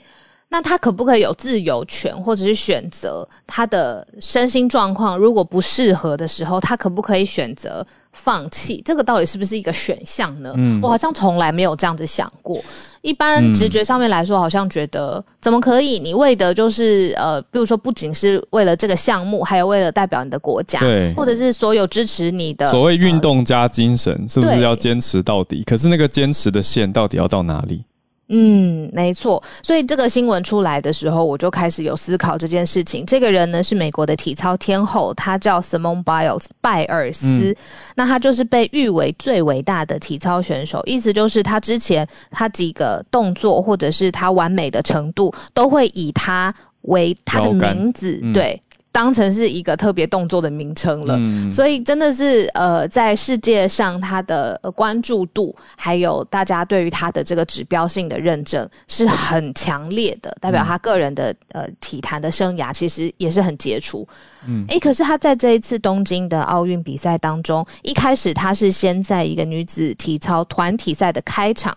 [0.50, 7.86] 那他可不可以有自由权，或者是选择他的身心状况如果不适合的时候，他可不可以选择？
[8.18, 10.52] 放弃这个到底是不是一个选项呢？
[10.56, 12.60] 嗯，我好像从来没有这样子想过。
[13.00, 16.00] 一般直觉上面来说，好像觉得怎么可以？
[16.00, 25.62] 你为的就是呃，比如说不仅是为了这个项目，还有为了代表你的国家，对，或者是所有支持你的所谓运动家精神，是不是要坚持到底？
[25.62, 27.84] 可是那个坚持的线到底要到哪里？
[28.28, 29.42] 嗯，没错。
[29.62, 33.06] 所以这个新闻出来的时候，我就开始有思考这件事情。
[33.06, 37.26] 这个人呢，是美国的体操天后，他叫 Simone Biles 拜尔斯。
[37.26, 37.56] 嗯、
[37.96, 48.60] 那他就是被誉为最伟大的体操选手，意思就是他之前他几个动作或者是他完美的程度，都会以他为他的名字，嗯、对。
[48.98, 64.04] 当成是一个特别动作的名称了，嗯、所以真的是呃，在世界上他的关注度，还有大家对于他的这个指标性的认证是很强烈的，代表他个人的呃体坛的生涯其实也是很杰出。
[64.44, 71.72] 嗯，诶，可是他在这一次东京的奥运比赛当中，一开始他是先在一个女子体操团体赛的开场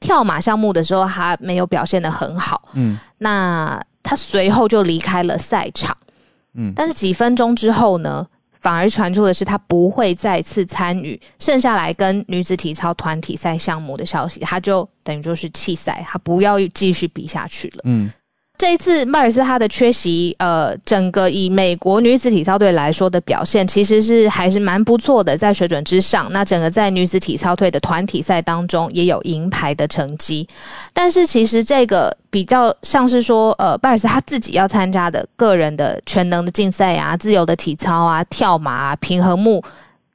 [0.00, 2.68] 跳马项目的时候，他没有表现的很好。
[2.74, 5.96] 嗯，那他随后就离开了赛场。
[6.54, 8.26] 嗯，但是几分钟之后呢，
[8.60, 17.82] 反而传出的是他不会再次参与剩下来跟女子体操团体赛项目的消息，他就等于就是弃赛，他不要继续比下去了。
[17.84, 18.10] 嗯。
[18.58, 26.26] 这一次，迈尔斯他的缺席，呃，整个以美国女子体操队来说的表现，其实是还是蛮不错的，在水准之上。
[26.32, 30.48] 那整个在女子体操队的团体赛当中，也有银牌的成绩。
[30.92, 39.62] 但是，其实这个比较像是说，呃，迈尔斯他自己要参加的个人的全能的竞赛啊，自由的体操啊，跳马啊，平衡木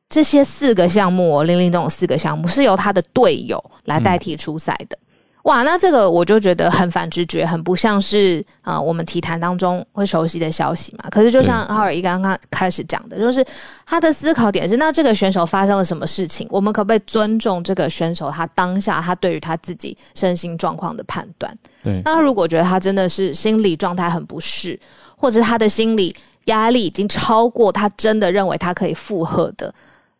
[0.09, 4.97] 这些四个项目，哦，零零总总四个项目是由他的队友来代替出赛的。
[5.43, 11.03] 嗯哇，那这个我就觉得很反直觉，很不像是啊、呃、我们体坛当中会熟悉的消息嘛。
[11.09, 13.45] 可是就像浩尔一刚刚开始讲的，就是
[13.85, 16.47] 他的思考点是：那这个选手发生了什么事情？
[16.49, 21.53] 我们可不可以尊重这个选手他当下他对于他自己身心状况的判断？
[21.83, 22.01] 对。
[22.05, 24.79] 那如果觉得他真的是心理状态很不适，
[25.17, 29.75] 或者他的心理压力已经超过他真的认为他可以负荷的，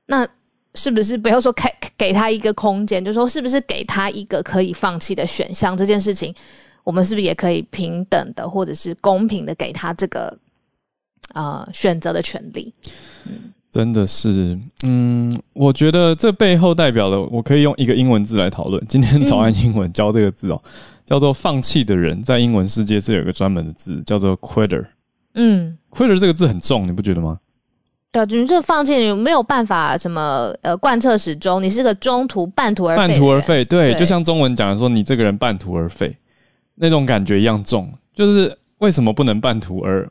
[0.08, 0.28] 那。
[0.76, 5.78] 是不是不要说开给他一个空间，就说是不是给他一个可以放弃的选项？
[5.78, 6.34] 这件事情，
[6.84, 10.36] 我们是不是也可以平等的，或者是公平的给他这个
[11.34, 12.74] 呃选择的权利？
[13.26, 18.84] 嗯，真的是，嗯，我觉得这背后代表了，我可以用一个英文字来讨论。
[18.88, 20.72] 今天早安英文教这个字哦，嗯、
[21.06, 22.22] 叫做“放弃的人”。
[22.26, 24.86] 在英文世界是有一个专门的字，叫做 “quitter”。
[25.36, 27.40] 嗯，“quitter” 这个字很重，你不觉得吗？
[28.14, 33.08] 对，你就放弃，你没有办法什么呃贯彻始终，你是个中途半途而废。
[33.08, 36.16] 半途而废，对，对就像中文讲的说，你这个人半途而废，
[36.76, 37.92] 那种感觉一样重。
[38.14, 40.08] 就是为什么不能半途而，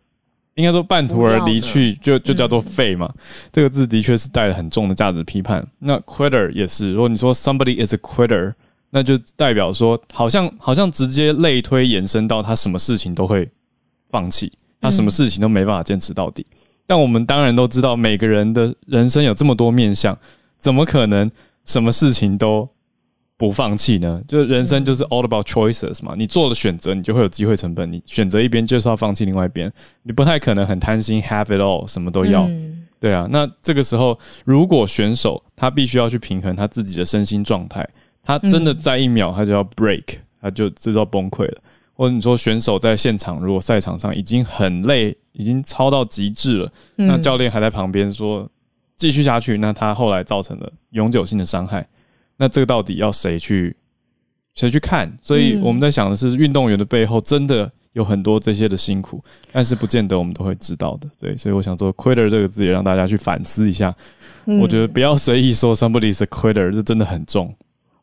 [0.57, 3.09] 应该说半途而离去，就就叫做废嘛。
[3.15, 3.21] 嗯、
[3.53, 5.65] 这个字的确是带了很重的价值批判。
[5.79, 8.51] 那 quitter 也是，如果你说 somebody is a quitter，
[8.91, 13.49] 那就代表说，好像好像直接类推延伸到他什么事情都会
[14.11, 16.45] 放弃，他什么事情都没办法坚持到底。
[16.51, 20.17] 嗯但我们当然都知道，每个人的人生有这么多面相，
[20.59, 21.31] 怎么可能
[21.65, 22.69] 什么事情都
[23.37, 24.23] 不放弃呢？
[24.29, 27.91] 就人生就是 all about choices 嘛，你做了选择，你就会有机会成本。
[27.91, 29.73] 你选择一边，就是要放弃另外一边。
[30.03, 32.49] 你不太可能很贪心 have it all，什么都要。
[33.01, 37.89] 对啊，那这个时候，如果选手他必须要去平衡他自己的身心状态，
[38.23, 40.05] 他真的在一秒他就要 break，
[40.41, 41.61] 他就知道崩溃了。
[41.95, 48.49] 或者你说选手在现场，如果赛场上已经很累，已经超到极致了，嗯、那教练还在旁边说
[48.97, 51.87] 继续下去，那他后来造成了永久性的伤害，
[52.37, 53.77] 那这个到底要谁去
[54.55, 55.11] 谁去看？
[55.23, 61.09] 所以我们在想的是，运动员的背后真的有很多这些的辛苦，但是不见得我们都会知道的。
[61.19, 63.95] 对，所以我想说 “quitter” 这个字也让大家去反思一下。
[64.45, 67.55] 嗯、我觉得不要随意说 “somebody is a quitter”，这真的很重。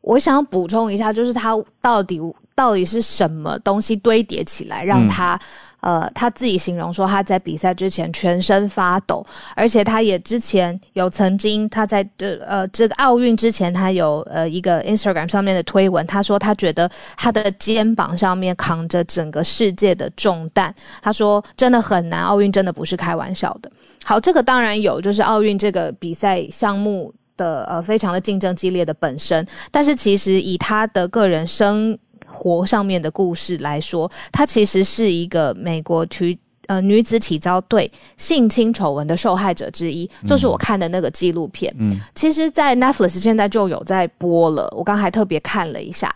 [0.02, 2.20] 我想要补充一下，就是他到底
[2.56, 5.40] 到底是什么东西堆叠起来，让他、嗯、
[5.82, 23.72] 呃他自己形容说他在比赛之前全身发抖，而且他也之前有曾经他在这呃这个奥运之前，他有呃一个 Instagram 上面的推文，他说他觉得他的肩膀上面扛着整个世界的重担，他说真的很难，奥运真的不是开玩笑的。
[24.04, 27.14] 好，这个当然有，就是奥运这个比赛项目。
[27.40, 31.98] 的呃，非常的竞争激烈的本身，但是其实以他的个人生
[32.32, 36.38] 活上面的故事来说，他其实是一个美国体
[36.68, 41.74] 呃女子体操队性侵丑闻的受害者之一，就是我看的那个纪录片。
[41.80, 46.14] 嗯，其实，在 Netflix 现在就有在播了，我刚还特别看了一下，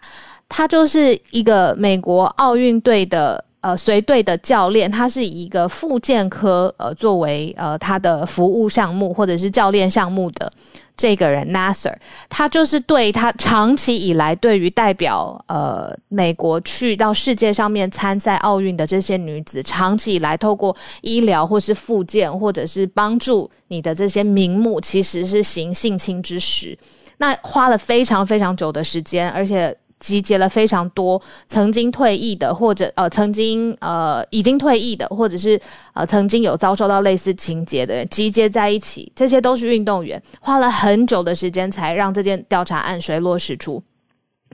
[0.47, 3.43] 他就是一个美国奥运队的。
[3.63, 10.51] 呃，随队的教练，他是以一个复健科呃作为呃他的服务项目或者是教练项目的
[10.95, 11.93] 这个人 Nasser，
[12.29, 26.77] 他就是对他长期以来对于代表呃美国去到世界上面参赛奥运的这些女子，长期以来透过医疗或是复健或者是帮助你的这些名目，其实是行性侵之实，
[27.17, 29.75] 那花了非常非常久的时间，而且。
[30.03, 35.59] 集结了非常多曾经退役的，或者呃曾经呃已经退役的，或者是
[35.93, 43.81] 呃曾经有遭受到类似情节的人集结在一起，这些都是运动员，花了很久的时间才让这件调查案水落石出。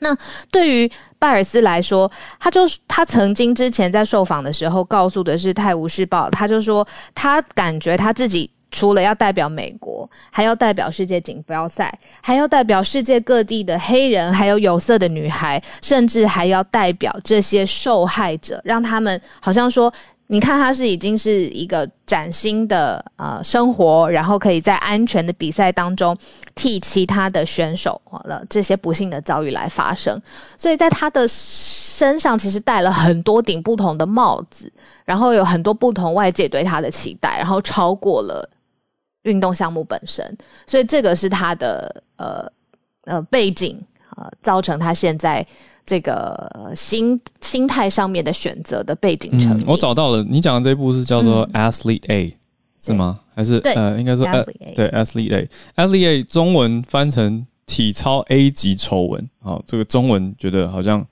[0.01, 0.15] 那
[0.51, 2.09] 对于拜尔斯来说，
[2.39, 8.51] 他就他曾经之前在受访的时候告诉的是《泰晤士报》，他就说他感觉他自己。
[8.71, 19.91] 除了要代表美国，还要代表世界锦标赛，还要代表世界各地的黑人，还有有色的女孩，甚至还要代表这些受害者，让他们好像说，
[20.27, 26.15] 你看他是已经是一个崭新的呃生活，然后可以在安全的比赛当中
[26.53, 30.21] 替其他的选手好了这些不幸的遭遇来发生，
[30.55, 34.71] 所以在他的身上其实戴了很多顶不同的帽子，
[35.03, 38.47] 然后有很多不同外界对他的期待，然后超过了。
[39.23, 42.51] 运动项目本身，所以这个是他的呃
[43.05, 43.79] 呃背景
[44.15, 45.45] 呃，造成他现在
[45.85, 49.63] 这个心心态上面的选择的背景成、嗯。
[49.67, 52.39] 我找到了，你讲的这一部是叫做 Athlete A、嗯、
[52.79, 53.19] 是吗？
[53.35, 54.43] 还是呃，应该说呃，
[54.75, 59.29] 对 Athlete A，Athlete A 中文翻成体操 A 级丑闻。
[59.41, 61.05] 好，这个中文觉得好像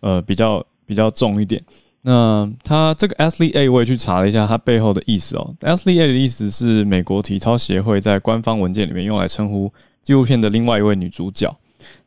[0.00, 1.62] 呃比较比较重一点。
[2.06, 5.54] 那他这个 Athlete A 我也去查了一下，它背后的意思哦。
[5.60, 11.50] Athlete A 的意思是美国体操协会在官方文件里面用来称呼纪录片的另外一位女主角，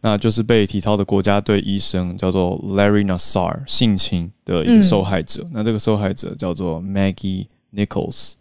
[0.02, 5.42] 那就是被体操的国家队医生叫做 Larry Nassar 性侵的一个受害者。
[5.46, 8.34] 嗯、那这个受害者叫做 Maggie Nichols，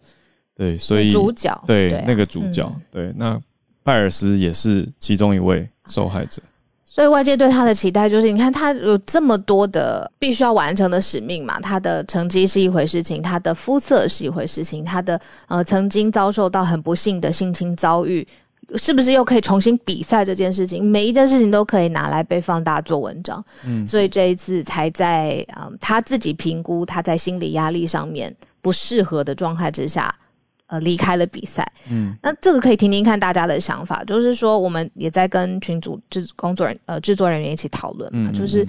[0.55, 3.41] 对，所以主角对，那个主角、嗯、对，那
[3.81, 6.39] 拜尔斯也是其中一位受害者。
[6.97, 18.27] 所以外界对他的期待就是，你看他有这么多的必须要完成的使命嘛，他的成绩是一回事情，他的肤色是一回事情，他的呃曾经遭受到很不幸的性侵遭遇，
[18.77, 20.83] 是不是又可以重新比赛这件事情？
[20.83, 23.45] 每一件事情都可以拿来被放大做文章。
[23.63, 30.11] 嗯，所以这一次才在嗯、呃、他自己评估他在心理压力上面不适合的状态之下。
[30.67, 31.65] 呃，离开了比赛。
[31.89, 38.67] 嗯，那这个可以听听看大家的想法，就是说，我们也在跟群组制工作人呃制作人员一起讨论嘛，嗯嗯嗯就是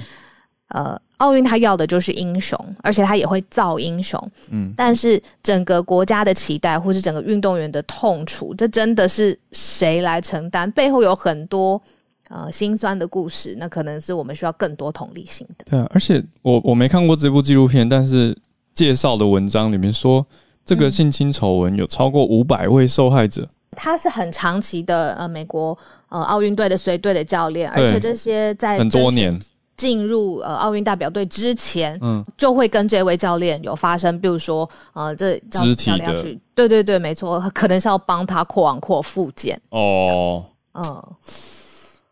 [0.68, 4.30] 呃，奥运他要的就是英雄，而且他也会造英雄。
[4.50, 10.70] 嗯，但是整个国家的期待，或是整个运动员的痛楚，这真的是谁来承担？
[10.70, 11.82] 背后有很多
[12.28, 15.64] 呃心酸的故事，那可能是我们需要更多同理心的。
[15.68, 18.36] 对啊，而且我我没看过这部纪录片，但是
[18.72, 20.24] 介绍的文章里面说。
[20.68, 23.48] 这个性侵丑闻有超过五百位受害者。
[23.72, 25.76] 他是很长期的呃美国
[26.10, 29.40] 呃奥运队的随队的教练，而且这些在很多年
[29.78, 40.82] 进入呃奥运代表队之前，嗯，就会跟这位教练有发生，比如说呃这肢体的，对对对，没错，可能是要帮他扩网扩复健哦，嗯，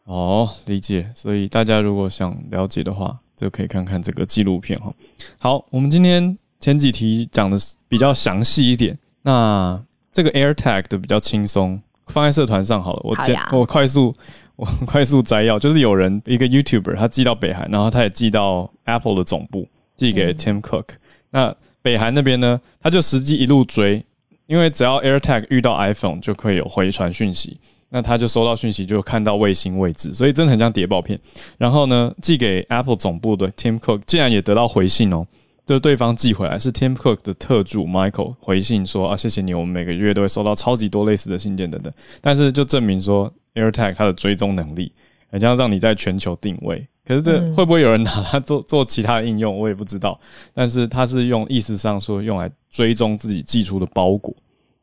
[0.04, 1.10] 哦，理解。
[1.14, 4.90] 所以大家如果想了解的话，就可以看看这个纪录片哈。
[5.38, 6.38] 好，我们今天。
[6.58, 9.80] 前几题讲的比较详细一点，那
[10.12, 13.00] 这个 AirTag 的比较轻松，放在社团上好了。
[13.04, 14.14] 我简 我快速
[14.56, 20.84] 我快速摘要，就是有人一个 YouTuber 他寄到北韩，然后他也寄到 Apple 的总部，寄给 Tim Cook。
[20.92, 20.98] 嗯、
[21.30, 24.04] 那北韩那边呢，他就实际一路追，
[24.46, 27.58] 因为只要 AirTag 遇到 iPhone 就可以有回传讯息，
[27.90, 31.18] 那他就收到讯息就看到卫星位置，所以真的很像谍报片。
[31.58, 35.26] 然后呢，寄给 Apple 总部的 Tim Cook 竟然也得到回信哦。
[35.66, 44.92] 就对方寄回来是 Tim Cook 的特助 Michael 回信说啊，谢谢你，我们每个月都会收到超级多类似的信件等等，但是就证明说 AirTag 它的追踪能力
[45.28, 50.18] 很像让你在全球定位，可是这会不会有人拿它做做其他的应用，我也不知道，
[50.54, 54.32] 但是它是用意思上说用来追踪自己寄出的包裹，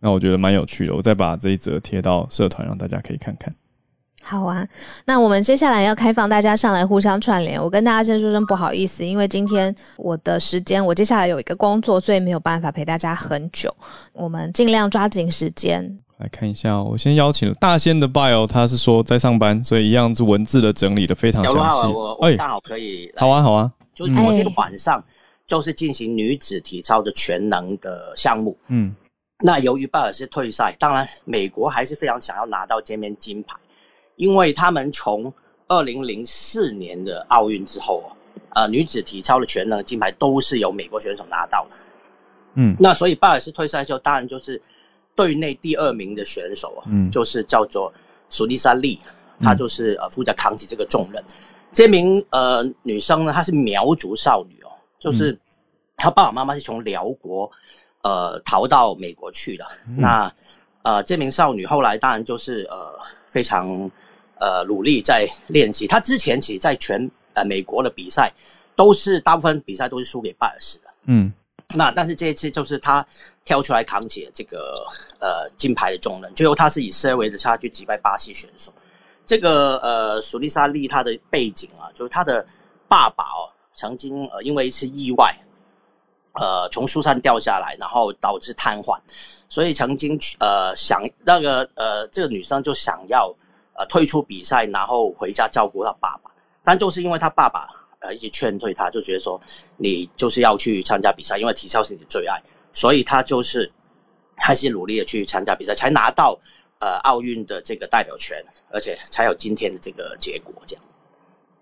[0.01, 3.53] 那我觉得蛮有趣的，我再把这一则贴到社团让大家可以看看。
[4.25, 4.65] 好啊，
[5.05, 7.61] 那我们接下来要开放大家上来互相串联。
[7.61, 13.69] 我跟大家先说声不好意思，因为今天我的时间，我接下来有一个工作，所以没有办法陪大家很久。
[14.13, 16.81] 我们尽量抓紧时间来看一下。
[16.81, 21.91] 我先邀请了大仙的 bio，他是说在上班，所以一样是文字的整理的非常详细。
[21.91, 25.03] 我我刚好可以，好啊好啊，就昨天晚上
[25.45, 28.57] 就是进行女子体操的全能的项目。
[28.67, 28.95] 嗯，
[29.43, 33.53] 那由于拜尔是退赛，当然美国还是非常想要拿到这面金牌。
[34.15, 35.33] 因为他们从
[35.67, 38.03] 二零零四年的奥运之后，
[38.49, 41.75] 呃，女子体操的全能金牌都是由美国选手拿到的。
[42.55, 44.61] 嗯，那所以拜尔斯退赛之后，当然就是
[45.15, 47.91] 队内第二名的选手啊，嗯，就是叫做
[48.29, 48.99] 苏丽莎莉，
[49.39, 51.23] 她就是呃负责扛起这个重任。
[51.71, 55.35] 这名呃女生呢，她是苗族少女哦，就是
[55.97, 57.49] 她爸爸妈妈是从辽国
[58.03, 59.65] 呃逃到美国去的。
[59.87, 60.31] 嗯、那
[60.83, 62.93] 呃这名少女后来当然就是呃
[63.33, 63.91] 非常。
[64.39, 65.87] 呃，努力在练习。
[65.87, 68.29] 他之前其实在全呃美国的比赛，
[68.75, 70.85] 都是大部分比赛都是输给拜尔斯的。
[71.05, 71.31] 嗯，
[71.73, 73.05] 那但是这一次就是他
[73.45, 74.85] 跳出来扛起了这个
[75.19, 78.73] 呃金牌的重任，最后他是以十二围的差距击败巴西选手。
[79.25, 82.45] 这个呃苏丽莎莉她的背景啊，就是她的
[82.89, 85.33] 爸爸哦，曾经呃因为一次意外，
[86.33, 88.99] 呃从树上掉下来，然后导致瘫痪，
[89.53, 93.31] 所以曾经呃想那个呃这个女生就想要
[93.77, 96.31] 呃退出比赛，然后回家照顾她爸爸，
[96.63, 97.67] 但就是因为她爸爸
[97.99, 99.39] 呃一直劝退她，就觉得说
[99.77, 102.41] 你就是要去参加比赛，因为体操是你的最爱，
[102.71, 103.71] 所以她就是
[104.37, 106.35] 开始努力的去参加比赛，才拿到。
[106.79, 110.83] 呃，奥运的这个代表权，而且才有今天的这个结果，这样，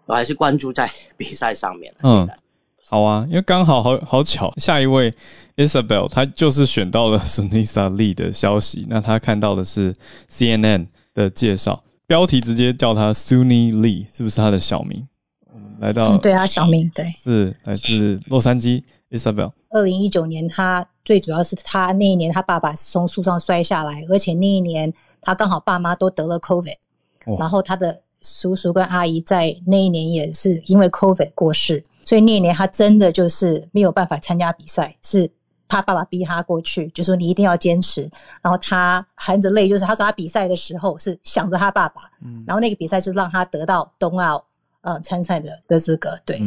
[0.07, 1.93] 我还是关注在比赛上面。
[2.01, 2.27] 嗯，
[2.91, 5.13] 好啊，因为刚好好好巧，下一位
[5.55, 9.95] Isabel，她就是选到了 Sunisa Lee 的消息，那她看到的是
[10.29, 15.07] CNN 的介绍，标题直接叫她 Suni Lee，是不是她的小名？
[15.79, 19.53] 来到，嗯、对啊小名，对，是来自洛杉矶 Isabel。
[19.69, 24.93] 二零一九年，他最主要是他那一年，他爸爸从树上摔下来，而且那一年。
[25.23, 26.73] 他刚好爸妈都得了 COVID，
[27.37, 35.29] 然后他的叔叔跟阿姨在那一年也是因为 COVID 过世，所以那一年他真的就是没有办法参加比赛，是
[35.67, 38.01] 他爸爸逼他过去，就说你一定要坚持。
[38.41, 42.01] 然后他含着泪，就是他说他比赛的时候是想着他爸爸，
[42.45, 44.43] 然后那个比赛就让他得到冬奥
[44.81, 46.37] 呃参赛的的资格，对，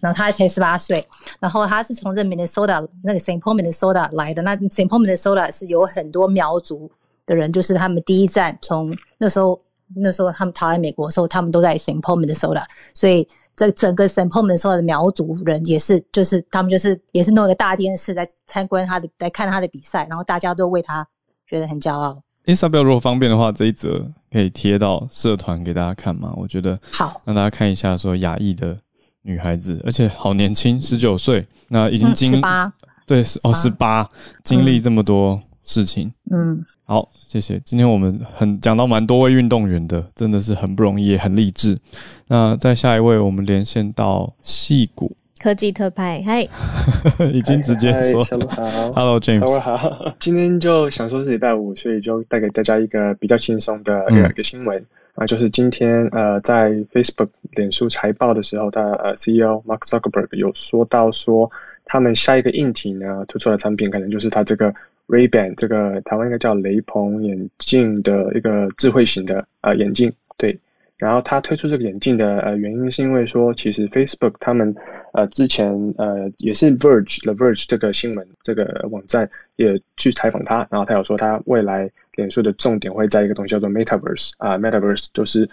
[0.00, 1.06] 然后他才十八岁，
[1.40, 6.90] 然后他是从这 Minnesota 那个 Saint Paul Minnesota 来的，那 Saint Paul Minnesota 是有很多苗族。
[7.24, 9.58] 的人就是他们第一站，从那时候
[9.94, 21.06] 那时候他们逃来美国的时候，他们都在 Saint Paul Minnesota，所以这整个 Saint Paul Minnesota 的苗族人也是，就是他们就是也是弄一个大电视来参观他的，来看他的比赛，然后大家都为他
[21.46, 22.22] 觉得很骄傲。
[22.46, 26.32] Isabel 如果方便的话，这一则可以贴到社团给大家看吗？
[26.36, 28.76] 我觉得好，让大家看一下说亚裔的
[29.22, 32.72] 女孩子，而且好年轻，十九岁，那已经经八、嗯、
[33.06, 34.08] 对是哦十八，
[34.42, 35.40] 经历这么多。
[35.62, 37.60] 事情，嗯，好，谢谢。
[37.64, 41.78] 今天我们很讲到蛮多位运动员的，真的是很不容易，也很励志。
[42.26, 45.16] 那在下一位，我们连线到戏骨。
[45.40, 46.46] 科技特派，嗨，
[47.32, 48.22] 已经直接说
[48.94, 54.84] ，Hello James，好，今天就想说是礼拜五，所以就带给大家一个比较轻松的一个、嗯、新闻。
[55.14, 61.50] 啊，就是今天呃，在 Facebook 脸书财报的时候，他呃 CEO Mark Zuckerberg 有说到说，
[61.84, 64.74] 他们下一个硬体呢推出的产品，可能就是他这个。
[65.08, 70.58] Ray-Ban 这个台湾应该叫雷朋眼镜的一个智慧型的呃眼镜，对。
[70.96, 74.74] 然后他推出这个眼镜的呃原因是因为说，其实 Facebook 他们
[75.12, 85.48] 呃之前呃也是 Verge The Verge 这个新闻这个网站也去采访他，然后他有说他未来脸书的重点会在一个东西叫做 Metaverse 啊，Metaverse 就是。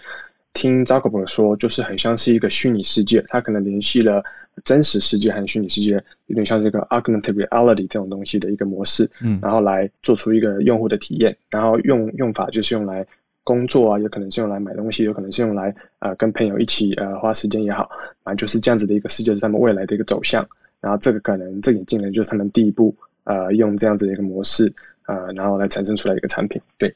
[0.52, 4.22] 听扎克伯说，就是很像是一个虚拟世界，它可能联系了
[4.64, 5.92] 真实世界和虚拟世界，
[6.26, 13.06] 有点像这个 augmented reality 这种东西的一个模式，嗯，然后来做出一个用户的体验，然后用用法就是用来
[13.44, 17.88] 工作啊，有可能是用来买东西，有可能是用来呃跟朋友一起呃花时间也好，
[18.24, 20.46] 反正就是这样子的一个世界是他们未来的一个走向，
[20.80, 22.94] 然后这个可能这眼镜呢就是他们第一步
[23.24, 24.70] 呃用这样子的一个模式
[25.06, 26.94] 呃，然后来产生出来一个产品，对。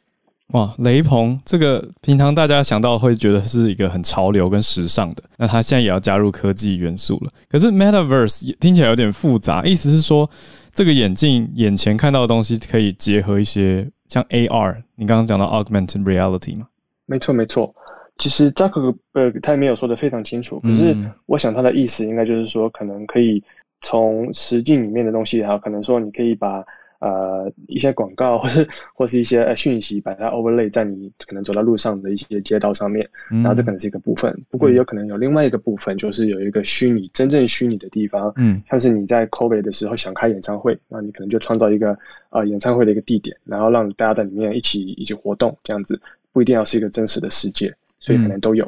[0.54, 7.30] 哇，雷朋这个平常大家想到会觉得是一个很潮流跟时尚的，那他现在也要加入科技元素了。
[7.48, 10.30] 可是 Metaverse 听起来有点复杂，意思是说
[10.72, 16.68] 这个眼镜眼前看到的东西可以结合一些像 AR，你刚刚讲到 Augmented Reality 吗？
[17.06, 17.74] 没错没错，
[18.18, 20.96] 其实扎克伯格他也没有说的非常清楚，可是
[21.26, 23.42] 我想他的意思应该就是说，可能可以
[23.80, 26.64] 从实境里面的东西，哈，可能说你可以把。
[27.00, 34.34] 呃，一些广告或是或是一些呃讯息，把它 overlay 在你可能走在路上的一些街道上面，嗯、然后这可能是一个部分。
[34.50, 41.98] 不过也有可能有另外一个部分，就是有一个虚拟、真正虚拟的地方，嗯，像是你在 COVID 的时候想开演唱会，那你可能就创造一个
[42.30, 46.00] 呃演唱会的一个地点，然后让大家在里面一起一起活动，这样子
[46.32, 48.64] 不一定要是一个真实的世界，所以可能都有。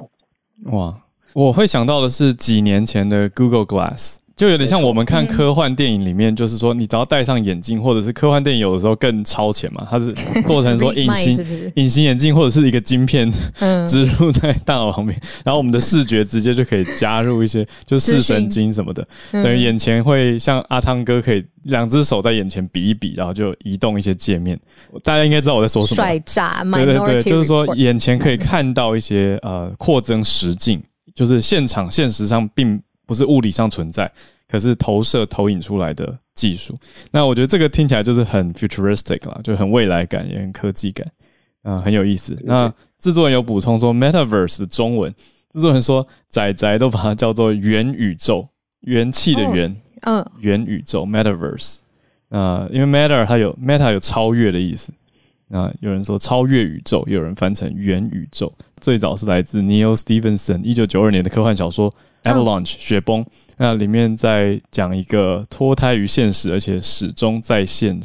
[0.64, 0.98] 嗯、哇，
[1.32, 4.18] 我会想到的是几年前的 Google Glass。
[4.36, 10.12] 就有点像我们看科幻电影里面，就是说你只要戴上眼镜，或者是科幻电影有的时候更超前嘛，它是
[10.46, 13.32] 做成说 隐形隐形眼镜或者是一个晶片
[13.88, 24.60] 植入在大脑旁边，然后我们的视觉直接就可以加入一些就视神经什么的，等于眼前会像阿汤哥可以两只手在眼前比一比，然后就移动一些界面。
[25.02, 25.96] 大家应该知道我在说什么。
[25.96, 30.82] 帅炸，对对对，就是说眼前可以看到一些呃扩增实境，
[31.14, 32.78] 就是现场现实上并。
[33.06, 34.10] 不是物理上存在，
[34.48, 36.78] 可是投射投影出来的技术。
[37.10, 41.06] 那我觉得这个听起来就是很 futuristic 啦，就很未来感，也很科技感，
[41.62, 42.36] 啊、呃，很有意思。
[42.44, 45.14] 那制作人有补充说，Metaverse 的中文
[45.52, 48.48] 制作人说仔仔都把它叫做元宇宙，
[48.80, 51.78] 元气的元，嗯、哦，元宇宙 （Metaverse）。
[52.28, 54.92] 啊，因为 Meta 它有 Meta 有超越的意思。
[55.48, 58.52] 啊，有人说超越宇宙，有人翻成元宇宙。
[58.80, 61.88] 最早是来自 Neil Stephenson 一九九二年的科幻小说
[62.26, 63.24] 《Avalanche》雪崩。
[63.56, 67.98] 那里面在讲一个脱胎于现实而且始终在线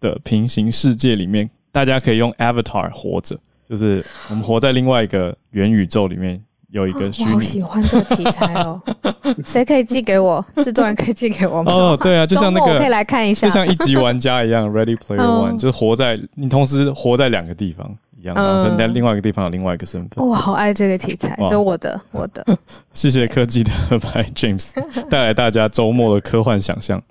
[0.00, 6.42] 的平行世界里面，大家可以用 Avatar 活着，就是我们活在另外一个元宇宙里面。
[6.70, 8.78] 有一个虚拟，我好喜欢这个题材哦！
[9.46, 10.44] 谁可以寄给我？
[10.56, 11.72] 制作人可以寄给我吗？
[11.72, 17.90] 哦，对啊，就像那个，我可以来看一下，就像一级玩家一样，Ready Player One， 嗯、就是活在你同时活在两个地方
[18.20, 20.26] 一样，然后在另外一个地方有另外一个身份。
[20.26, 22.44] 我好爱这个题材，就我的 我的。
[22.92, 24.72] 谢谢科技的白 James
[25.08, 27.02] 带来大家周末的科幻想象。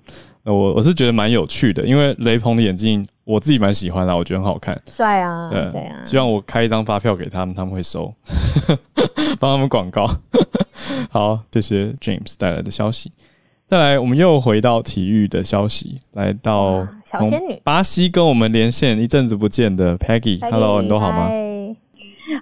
[0.44, 8.14] 我我是觉得蛮有趣的，因为雷朋的眼镜我自己蛮喜欢的，我觉得很好看，帅啊，对，对啊，希望我开一张发票给他们，他们会收，
[9.38, 10.08] 帮他们广告。
[11.10, 13.12] 好，谢谢 James 带来的消息。
[13.68, 21.28] 再来，我们又回到体育的消息，来到小仙女巴西跟我们连线，一阵子不见的 Peggy，Hello，你都好吗？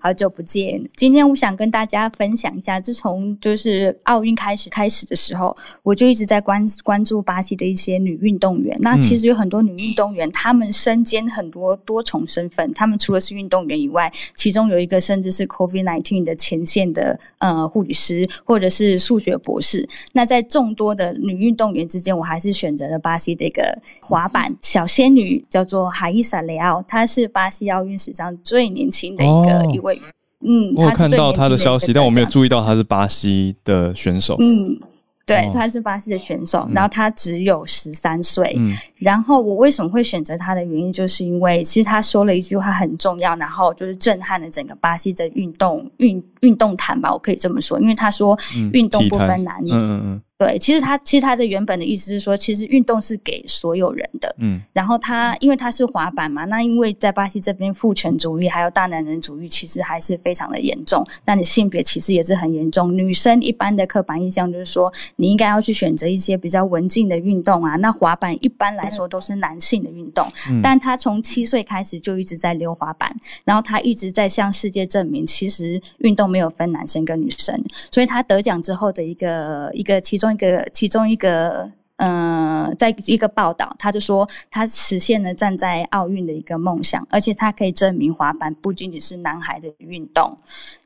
[0.00, 8.76] 好久不见，今天我想跟大家分享一下，自从就是奥运开始开始的时候，我就一直在关关注巴西的一些女运动员。
[8.80, 12.72] 那其实有很多女运动员，她们身兼很多多重身份。
[12.72, 19.88] 她们除了是运动员以外，其中有一个甚至是 COVID-19 的前线的呃护理师，或者是数学博士。
[20.12, 26.82] 那在众多的女运动员之间，我还是选择了巴西这个滑板小仙女，叫做海伊萨雷奥。
[26.88, 29.75] 她是巴西奥运史上最年轻的一个。
[29.76, 30.02] 哦一位，
[30.40, 34.36] 嗯，我有看到他的消息，但我没有注意到他是巴西的选手。
[34.38, 34.78] 嗯，
[35.24, 38.54] 对，他是巴西的选手，然后他只有十三岁。
[38.56, 48.38] 嗯，然后我为什么会选择他的原因，就是因为其实他说了一句话很重要，然后就是震撼了整个巴西的运动运运动坛吧，我可以这么说，因为他说
[48.72, 49.70] 运动不分男女。
[49.72, 50.22] 嗯嗯嗯。
[50.38, 54.36] 对，其实他其实他的原本的意思是说，其实运动是给所有人的。
[54.38, 61.02] 嗯，然后他因为他是滑板嘛，那因为在巴西这边父权主义还有大男人主义，其实还是非常的严重。
[61.24, 62.94] 那你性别歧视也是很严重。
[62.94, 67.76] 女生一般的刻板印象就是说，你应该要去选择一些比较文静的运动啊。
[67.76, 73.10] 那滑板一般来说都是男性的运动，嗯，但他从七岁开始就一直在溜滑板，
[73.46, 77.58] 然后他一直在向世界证明，其实运动没有分男生跟女生。
[77.90, 80.25] 所以他得奖之后的一个一个其中。
[80.32, 90.36] 一个其中一个，嗯、呃，在一个报道，他就说他实现了站在奥运的一个梦想，而且他可以证明滑板不仅仅是男孩的运动。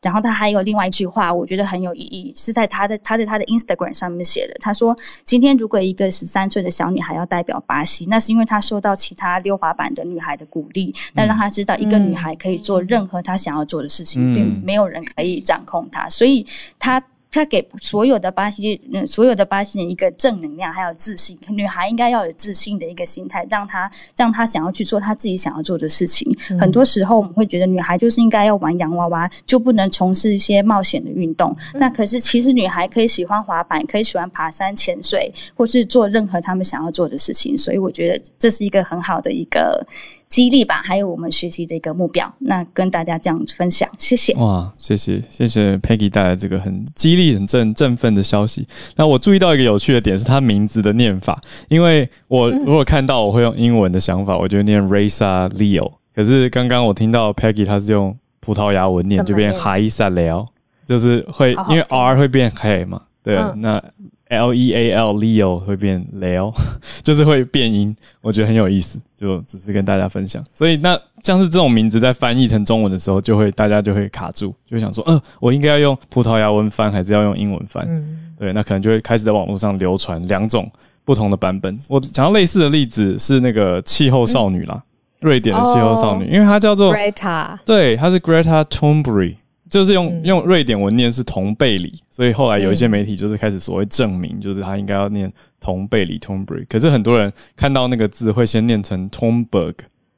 [0.02, 4.54] 然后他还有另外一句话，我觉得很有意义，是在他的他在他的 Instagram 上面写的。
[4.60, 16.08] 他说：“今天如果一个十三岁的小女孩要代表巴西，那是因为她受到其他溜滑板的女孩的鼓励，那、嗯、让她知道一个女孩可以做任何她想要做的事情，嗯、并没有人可以掌控她。
[16.08, 16.46] 所以
[16.78, 21.38] 她。”他给所有的巴西，嗯，所有的巴西人一个正能量，还有自信。
[21.48, 26.36] 女孩应该要有自信的一个心态，让她让她想要去做她自己想要做的事情。
[26.50, 26.58] 嗯。
[26.58, 31.54] 很多时候我们会觉得女孩就是应该要玩洋娃娃，就不能从事一些冒险的运动。
[31.74, 31.80] 嗯。
[31.80, 37.56] 那可是其实女孩可以喜欢滑板，可以喜欢爬山、潜水，或是做任何她们想要做的事情。
[37.56, 39.86] 所以我觉得这是一个很好的一个。
[40.30, 44.32] 激励吧，还有我们学习的一个目标，那跟大家这样分享，谢谢。
[44.34, 48.64] 哇，谢谢谢谢 Peggy 带来这个很激励、很振振奋的消息。
[48.94, 55.94] 那我注意到一个有趣的点是他名字的念法，因为我如果看到我会用英文的想法，我就念 Rayssa Leal。
[56.14, 60.46] 可是刚刚我听到 Peggy 他是用葡萄牙文念，就变 Rayssa Leal，
[60.86, 63.82] 就是会因为 R 会变黑嘛，对，嗯、那。
[64.30, 66.52] L E A L Leo 会变 Leo，
[67.02, 70.42] 就是会变音，我觉得很有意思，就只是跟大家分享。
[70.54, 77.84] 所以那像是这种名字在翻译成中文的时候，就会大家就会卡住，就会想说，嗯、呃，我应该要用葡萄牙文翻，还是要用英文翻？
[77.88, 80.70] 嗯，对，那可能就会开始在网络上流传两种
[81.04, 81.76] 不同的版本。
[81.88, 84.82] 我讲到类似的例子是那个气候少女啦，嗯、
[85.22, 89.34] 瑞典的气候少女，哦、因为它叫做 Greta，对，她是 Greta Thunberg。
[89.70, 96.66] 就是用用瑞典文念是同贝里，所以后来有一些媒体就是开始所谓证明，就是他应该要念同贝里 （Thunberg）。
[96.68, 99.74] 可是很多人看到那个字会先念成 Thunberg，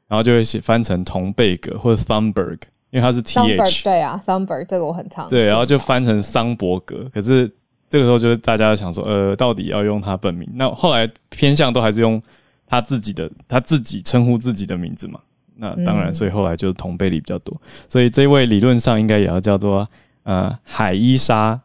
[0.07, 2.57] 然后就会写翻成同贝格或者 Thunberg，
[2.89, 3.83] 因为它是 th。
[3.83, 5.29] 对啊，Thunberg 这个我很常。
[5.29, 7.07] 对，然后就翻成桑伯格。
[7.13, 7.49] 可是
[7.87, 10.49] 这个时候就是大家想说，呃，到底要用他本名？
[10.55, 12.19] 那后来偏向都还是用
[12.65, 15.19] 他自己的，他自己称呼自己的名字嘛。
[15.55, 17.55] 那当然，所以后来就是同辈里比较多，
[17.87, 19.87] 所以这位理论上应该也要叫做
[20.23, 21.59] 呃海伊莎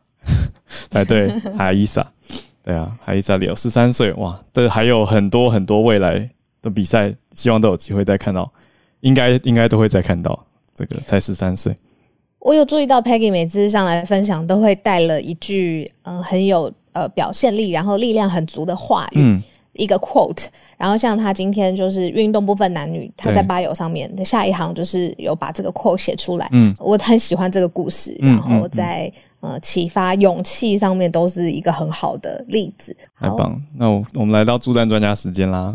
[0.90, 2.06] 才 对，海伊莎，
[2.62, 6.28] 对啊，海伊莎里奥十三岁哇，这还有很多很多未来
[6.60, 8.52] 的比赛，希望都有机会再看到，
[9.00, 11.74] 应该应该都会再看到这个才十三岁。
[12.40, 19.16] 我有注意到 Peggy 每次上来分享都会带了一句嗯很有呃表现力，然后力量很足的话语。
[19.16, 19.42] 嗯
[19.78, 26.46] 一个 quote，然后像他今天就是运动部分男女，他在 bio 上面的下一行就是有把这个 quote 写出来。
[26.52, 29.10] 嗯，我很喜欢这个故事，然后在
[29.40, 32.94] 呃启发勇气上面都是一个很好的例子。
[33.18, 33.58] 太棒！
[33.76, 35.74] 那我我们来到助战专家时间啦。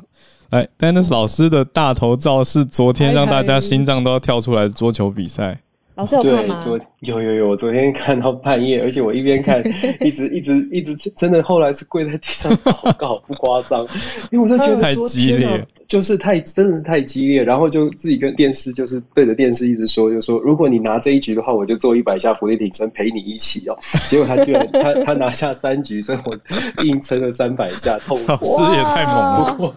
[0.49, 5.57] 来，Dennis 老师的大头照是昨天让大家心脏都要跳出来的桌球比赛。
[5.95, 6.59] 老师有看吗？
[6.59, 9.61] 昨有有有，我昨天看到半夜，而且我一边看，
[10.01, 13.85] 一直一直一直，真的后来是跪在地上祷告，不夸张，
[14.31, 23.77] 因为我就觉得太激烈，就是太真的是太激烈，然后就自己跟电视就是对着电视一直说，就说如果你拿这一局的话，我就做一百下伏地挺身陪你一起哦。
[24.07, 26.35] 结果他居然他他拿下三局，所以我
[26.83, 28.23] 硬撑了三百下，痛苦。
[28.27, 29.75] 老师也太猛了。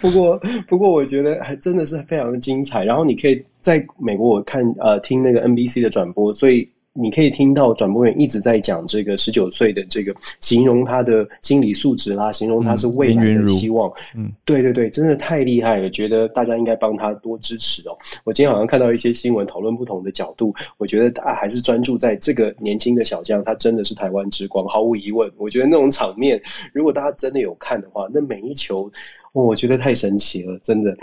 [0.00, 2.84] 不 过不过，我觉得还真的是非常的精彩。
[2.84, 6.68] 然后你可以在美国我看呃听那个 NBC 的转播，所以。
[7.00, 13.88] 你可以听到转播员一直在讲这个十九岁的这个形容他的心理素质啦，形容他是未来的希望。
[14.16, 17.96] 嗯，对对对，真的太厉害了，觉得大家应该帮他多支持哦。
[18.24, 25.30] 我今天好像看到一些新闻讨论不同的角度，我觉得他还是专注在这个年轻的小将，他真的是台湾之光，毫无疑问。
[25.36, 26.42] 我觉得那种场面，
[26.72, 28.90] 如果大家真的有看的话，那每一球。
[29.32, 30.96] 我觉得太神奇了，真的。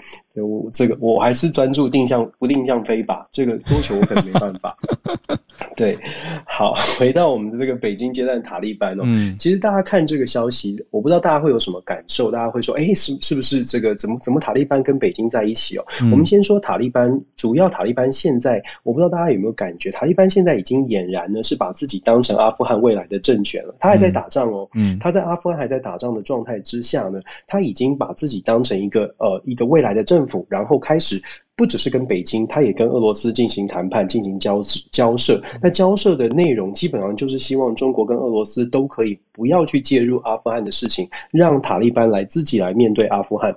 [0.43, 4.77] 我这个我还是专注定向不定向飞吧，这个多球我可能没办法。
[5.77, 5.97] 对，
[6.45, 9.03] 好，回到我们的这个北京接战塔利班哦。
[9.05, 9.35] 嗯。
[9.37, 12.29] 其实大家看这个消息，我不知道大家会有什么感受。
[12.29, 15.85] 大家会说，哎，是是不是这个怎么怎么塔利班跟北京在一起哦？
[16.01, 16.11] 嗯。
[16.11, 23.75] 我们先说塔利班，主要塔利班现在，我不知道大家有没有感觉，塔利班现在已经俨然呢是把自己当成阿富汗未来的政权了。
[23.79, 24.67] 他还在打仗哦。
[24.75, 24.97] 嗯。
[24.99, 31.21] 他在阿富汗还在打仗的状态之下呢，他已经把自己当成一个呃一个未来的政府，然后开始
[31.55, 34.61] 不只是跟北京，他也跟俄罗斯进行谈判，进行交
[34.91, 35.41] 交涉。
[35.61, 43.55] 那交涉的内容基本上就是希望中国跟俄罗斯都可以不要去介入阿富汗的事情，让塔利班来自己来面对阿富汗。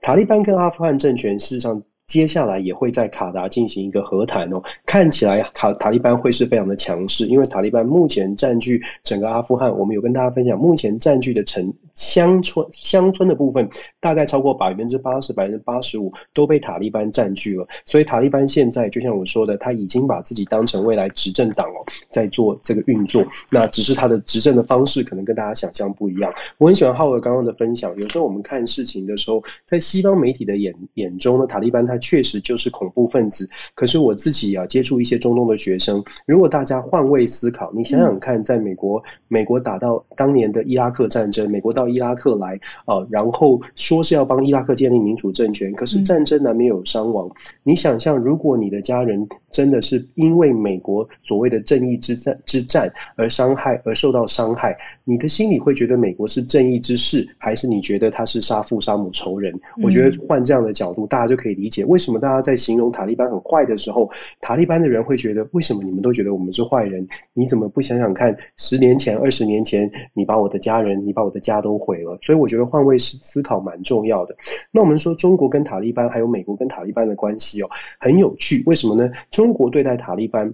[0.00, 1.82] 塔利班跟阿富汗政权事实上。
[2.06, 13.68] 接下来也会在卡达进行一个和谈哦，看起来塔塔利班会是非常的强势，因为塔利班目前占据整个阿富汗，我们有跟大家分享，目前占据的城乡村乡村的部分
[13.98, 26.32] 大概超过百分之八十、百分之八十五都被塔利班占据了，所以塔利班现在就像我说的，他已经把自己当成未来执政党哦，在做这个运作，那只是他的执政的方式可能跟大家想象不一样。
[26.58, 31.96] 我很喜欢浩尔刚刚的分享，有时候我们看事情的时候，在西方媒体的眼眼中呢，塔利班他。
[31.98, 47.30] 确实就是恐怖分子，可是我自己啊接触一些中东的学生，如果大家换位思考，你想想看，在美国，美国打到当年的伊拉克战争，美国到伊拉克来啊，然后说是要帮伊拉克建立民主政权，可是战争难免有伤亡。
[47.62, 59.58] 你想象，如果你的家人真的是因为美国所谓的正义之战之战而伤害而受到伤害，你的心里会觉得美国是正义之士，还是你觉得他是杀父杀母仇人？
[59.82, 61.84] 我觉得换这样的角度，大家就可以理解。
[61.84, 64.10] 为什么大家在形容塔利班很坏的时候，
[64.40, 67.06] 塔利班的人会觉得，为什么你们都觉得我们是坏人？
[67.32, 72.18] 你怎么不想想看，十年前、二十年前，你把我的家人、你把我的家都毁了？
[72.22, 74.36] 所以我觉得换位思思考蛮重要的。
[74.70, 77.68] 那我们说中国跟塔利班，还有美国跟塔利班的关系哦，
[77.98, 78.62] 很有趣。
[78.66, 79.10] 为什么呢？
[79.30, 80.52] 中国对待塔利班，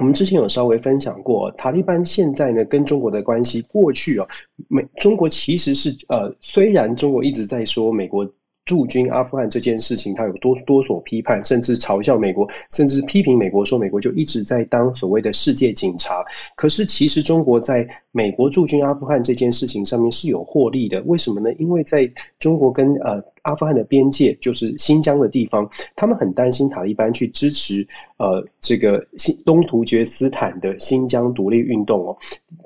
[0.00, 4.28] 我们之前有稍微分享过，塔利班现在呢跟中国的关系，过去哦，
[4.68, 8.26] 美中国其实是呃，虽然中国一直在说美国。
[8.66, 16.24] 驻军阿富汗这件事情，他有多多所批判，甚至嘲笑美国，甚至批评美国，说美国就一直在当所谓的世界警察。
[16.56, 17.86] 可是，其实中国在
[18.16, 21.02] 美国驻军阿富汗这件事情上面是有获利的。
[21.02, 21.52] 为什么呢？
[21.58, 23.22] 因为在中国跟呃。
[23.46, 27.86] 阿富汗的边界就是新疆的地方，他们很担心塔利班去支持
[28.16, 32.16] 呃这个新东突厥斯坦的新疆独立运动哦，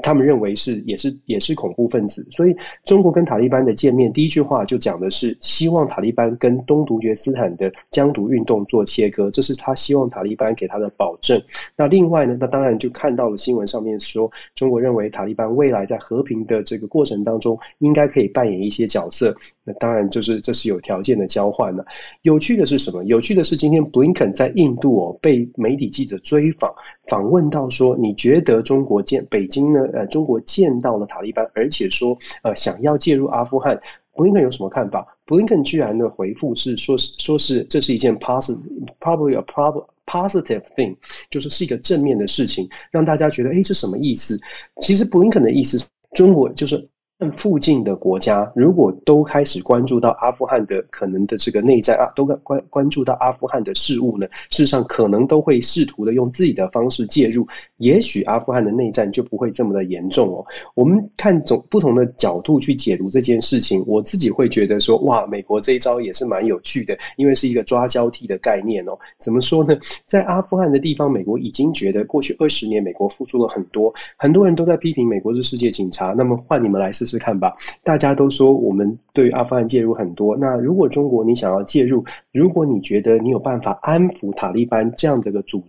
[0.02, 11.38] 他们认为是也是也是恐怖分子，所以中国跟塔利班的见面，第一句话就讲的是希望塔利班跟东突厥斯坦的疆独运动做切割，这是他希望塔利班给他的保证。
[11.76, 19.36] 那另外呢，那当然就看到了新闻上面说，中国认为塔利班未来在和平的这个过程当中，应该可以扮演一些角色。
[19.64, 20.70] 那当然就是这是。
[20.70, 21.84] 有条件的交换呢？
[22.22, 23.02] 有趣的是什么？
[23.02, 26.72] 有趣的是，今天布林肯在印度哦，被媒体记者追访，
[27.08, 29.80] 访问到说：“你觉得中国见北京呢？
[29.92, 33.80] 呃，中国见到了塔利班，而且说呃想要介入阿富汗，
[34.14, 38.60] 布林肯有什么看法？”布林肯居然的回复是说：“说是这是一件 positive
[39.00, 40.96] probably a problem positive thing，
[41.30, 44.40] 就是是一个正面的事情，让大家觉得哎，这什么意思？
[44.82, 46.88] 其实布林肯的意思，中国就是。”
[47.32, 57.46] 附近的国家如果都开始关注到阿富汗的可能的这个内战啊，都关关关注到阿富汗的事务呢，事实上可能都会试图的用自己的方式介入，
[57.76, 60.44] 也许阿富汗的内战就不会这么的严重哦。
[60.74, 68.98] 我们看从不同的角度去解读这件事情，我自己会觉得说，哇，美国这一招也是蛮有趣的，因为是一个抓交替的概念哦。
[69.18, 69.76] 怎么说呢？
[70.06, 77.54] 在阿富汗的地方，美国已经觉得过去二十年美国付出了很多，很多人都在批评美国是世界警察，那么换你们来试试看吧。
[77.82, 85.62] 大家都说我们对阿富汗介入很多，那如果中国你想要介入，如果你觉得你有办法安抚塔利班这样的个组。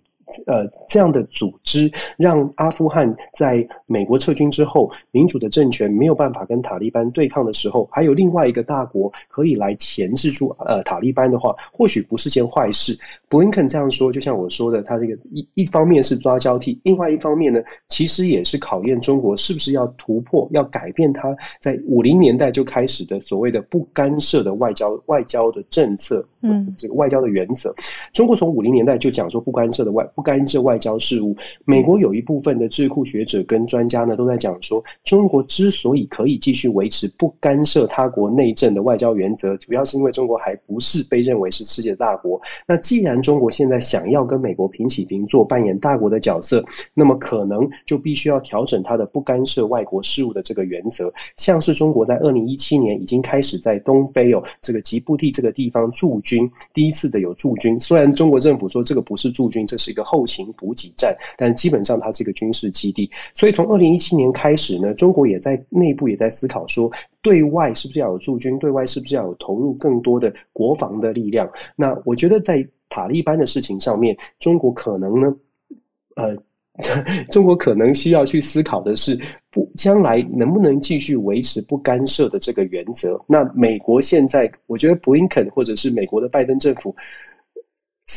[0.48, 12.98] 呃，这样的组织让阿富汗在美国撤军之后，民主的政权没有办法跟塔利班对抗的时候，还有另外一个大国可以来钳制住呃塔利班的话，或许不是件坏事。
[13.32, 27.74] 布林肯这样说，就像我说的，他这个一一方面是抓交替，另外一方面呢，其实也是考验中国是不是要突破，要改变他在五零年代就开始的所谓的不干涉的外交外交的政策，嗯，这个外交的原则。
[28.12, 30.02] 中国从五零年代就讲说不干涉的外。
[30.14, 31.38] 不干涉外交事务。
[31.64, 42.42] 美国有一部分的智库学者跟专家呢，都在讲说，中国之所以可以继续维持不干涉他国内政的外交原则，主要是因为中国还不是被认为是世界大国。
[42.68, 46.64] 那既然中国现在想要跟美国平起平坐，扮演大国的角色，
[46.94, 51.12] 那么可能就必须要调整它的不干涉外国事务的这个原则。
[51.38, 57.80] 像是中国在二零一七年已经开始在东非哦这个吉布地这个地方驻军，第一次的有驻军。
[57.80, 60.02] 虽然中国政府说这个不是驻军，这是一个。
[60.04, 63.10] 后勤补给站，但基本上它是一个军事基地。
[63.34, 66.92] 所以从二零一七年开始呢，中国也在内部也在思考说，
[67.22, 71.50] 对外是不是要有驻军，对外是不是要有投入更多的国防的力量？
[71.78, 75.34] 那我觉得在塔利班的事情上面，中国可能呢，
[76.16, 76.38] 呃，
[77.32, 79.18] 中国可能需要去思考的是，
[79.50, 83.20] 不将来能不能继续维持不干涉的这个原则？
[83.28, 86.96] 那美国现在，我觉得布林肯或者是美国的拜登政府。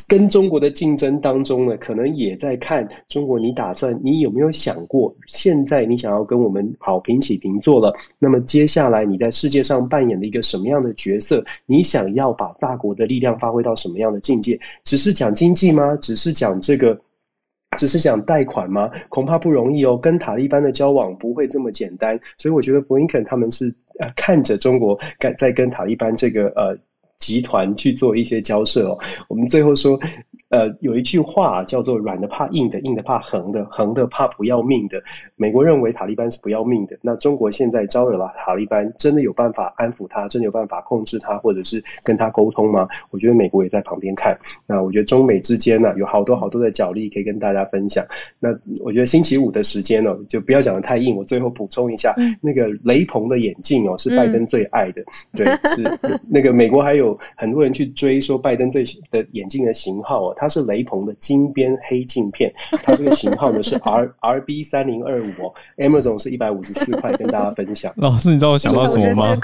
[0.08, 11.44] 跟中国的竞争当中呢，可能也在看中国，你打算，你有没有想过，现在你想要跟我们好平起平坐了，那么接下来你在世界上扮演的一个什么样的角色？
[11.66, 14.58] 你想要把大国的力量发挥到什么样的境界？
[14.84, 15.96] 只是讲 经济吗？
[16.00, 16.98] 只是讲这个，
[17.78, 18.90] 只是讲贷款吗？
[19.08, 19.96] 恐怕不容易哦。
[19.96, 24.98] 跟塔利班的交往不会这么简单，所以我觉得布林肯他们是呃看着中国
[25.38, 26.76] 在跟塔利班这个呃。
[27.18, 28.98] 集团去做一些交涉哦，
[29.28, 29.98] 我们最后说。
[30.54, 35.02] 呃，有一句话叫做“软的怕硬的，硬的怕横的，横的怕不要命的”。
[35.34, 42.86] 美国认为塔利班是不要命的，那中国现在招惹了塔利班，真的有办法安抚他，真的有办法控制他，或者是跟他沟通吗？
[43.10, 44.38] 我觉得美国也在旁边看。
[44.64, 48.06] 那我觉得中美之间呢、啊，有好多好多的角力可以跟大家分享。
[48.38, 48.50] 那
[48.84, 51.16] 我觉得星期五的时间呢，就不要讲的太硬。
[51.16, 55.02] 我最后补充一下，嗯、那个雷朋的眼镜哦，是拜登最爱的。
[55.32, 60.34] 嗯、对，是 那个美国还有很多人去追说拜登最的眼镜的型号哦。
[60.44, 67.90] 它是雷朋的金边黑镜片，它这个型号呢是 R R B 三零二五哦，Amazon 是一百五十四块，跟大家分享。
[67.96, 69.40] 老师，你知道我想到什么吗？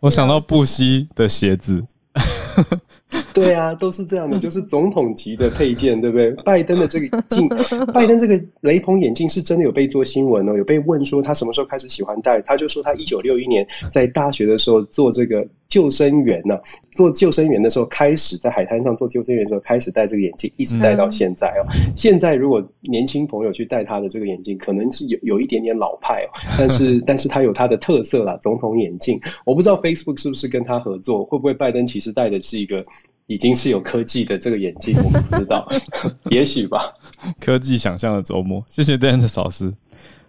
[0.00, 1.84] 我想到布希的鞋子。
[3.34, 6.30] 对啊，都是这样的，就是总统级的配件，对不对？
[6.44, 7.46] 拜登的这个镜，
[7.92, 16.60] 拜登这个雷朋眼镜是真的有被做新闻哦，有被问说他什么时候开始喜欢戴，他就说他一九六一年在大学的时候做这个救生员呢、啊，
[16.92, 21.66] 做救生员的时候开始在海滩上做救生员的时候开始戴这个眼镜，一直戴到现在哦。
[21.94, 29.20] 现在如果年轻朋友去戴他的这个眼镜，可能是有有一点点老派哦， 但是但是他有他的特色啦，总统眼镜。
[29.44, 32.82] 我不知道 Facebook 是不是跟他合作，会不会拜登其实戴的是一个。
[33.30, 35.68] 已经是有科技的这个眼镜，我们不知道，
[36.32, 36.94] 也许吧。
[37.38, 39.70] 科技想象的周末，谢谢 Dennis 老师。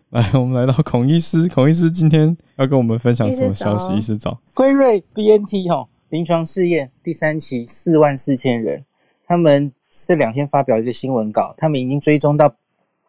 [0.10, 3.94] 来，我们来到孔医师，孔医师今天要跟我们分享什么消息？
[3.96, 4.42] 医师早。
[4.56, 8.84] 辉瑞 BNT 哈临床试验第三期四万四千人，
[9.28, 12.52] 他们这两天发表一个新闻稿，他们已经追踪到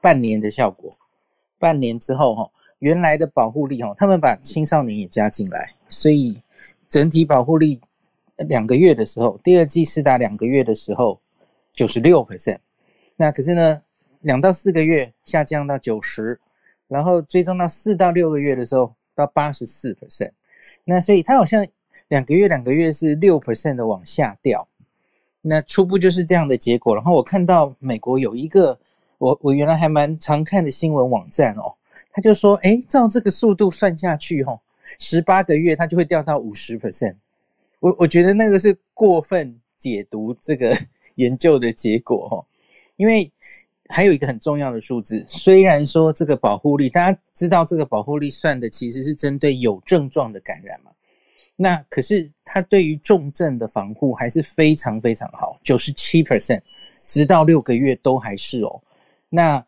[0.02, 0.90] 半年的效果。
[1.58, 6.38] 半年之后哈，原来的保护力哈，他们把青少年也加进来，所以
[6.88, 7.80] 整体保护力。
[8.48, 11.18] 两个月的时候，第二剂施打两个月的时候，
[11.72, 12.58] 九十六 percent。
[13.16, 13.82] 那可是呢，
[14.20, 16.40] 两到四个月下降到九十，
[16.90, 20.32] 然后追踪到四到六个月的时候到八十四 percent。
[20.84, 21.66] 那所以它好像
[22.08, 24.66] 两个月两个月是六 percent 的往下掉。
[25.40, 26.94] 那初步就是这样的结果。
[26.94, 28.78] 然后我看到美国有一个
[29.18, 31.72] 我我原来还蛮常看的新闻网站哦，
[32.12, 34.60] 他就说，诶，照这个速度算下去，哦，
[34.98, 37.14] 十八个月它就会掉到五十 percent。
[37.78, 40.76] 我我觉得那个是过分解读这个
[41.16, 42.44] 研究的结果哦，
[42.96, 43.30] 因为
[43.90, 50.92] 还有一个很重要的数字，虽然说这个保护力，大家知道这个保护力算的其实是针对有症状的感染嘛，
[51.56, 56.60] 那可是它对于重症的防护还是非常非常好，九十七 percent，
[57.06, 58.80] 直到六个月都还是哦。
[59.28, 59.64] 那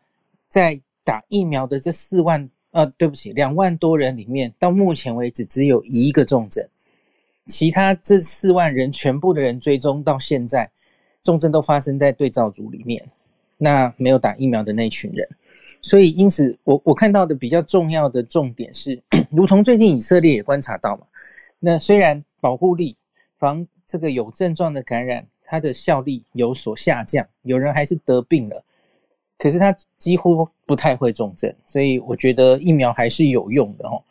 [0.47, 6.65] 在打疫苗的这四万，呃，对不起，两万多人里面，到目前为止只有一个重症，
[7.47, 10.71] 其他这四万人全部的人追踪到现在。
[11.23, 13.01] 重症都发生在对照组里面，
[13.63, 15.25] 那没有打疫苗的那群人，
[15.81, 19.01] 所以因此我我看到的比较重要的重点是，
[19.31, 21.07] 如同最近以色列也观察到嘛，
[21.59, 22.97] 那虽然保护力
[23.37, 28.61] 防这个有症状的感染，它的效力有所下降，有人还是得病了，
[29.37, 34.03] 可是他几乎不太会重症，所以我觉得疫苗还是有用的哦。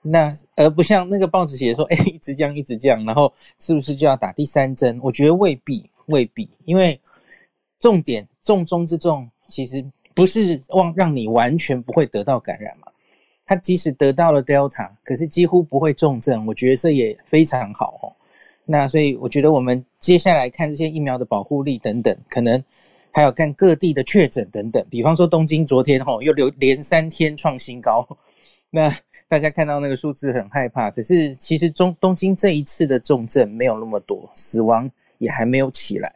[0.00, 5.00] 那而不像那个报纸写说， 哎，一直降一直降，然后是不是就要打第三针？
[5.02, 5.90] 我觉得未必。
[6.06, 7.00] 未必，因为
[7.78, 9.84] 重点重中之重，其实
[10.14, 12.86] 不是望让你完全不会得到感染嘛。
[13.44, 18.12] 他即使得到了 Delta，可是几乎不会重症，我觉得这也非常好哦。
[18.64, 22.62] 那所以我觉得我们接下来看这些疫苗的保护力等等，可能
[23.10, 24.84] 还有看各地的确诊等等。
[24.88, 28.06] 比方说东京昨天吼又留连三天创新高，
[28.70, 28.92] 那
[29.28, 30.90] 大家看到那个数字很害怕。
[30.90, 34.90] 可是其实中东京这一次的重症没有那么多，死亡。
[35.18, 36.12] 也还没有起来，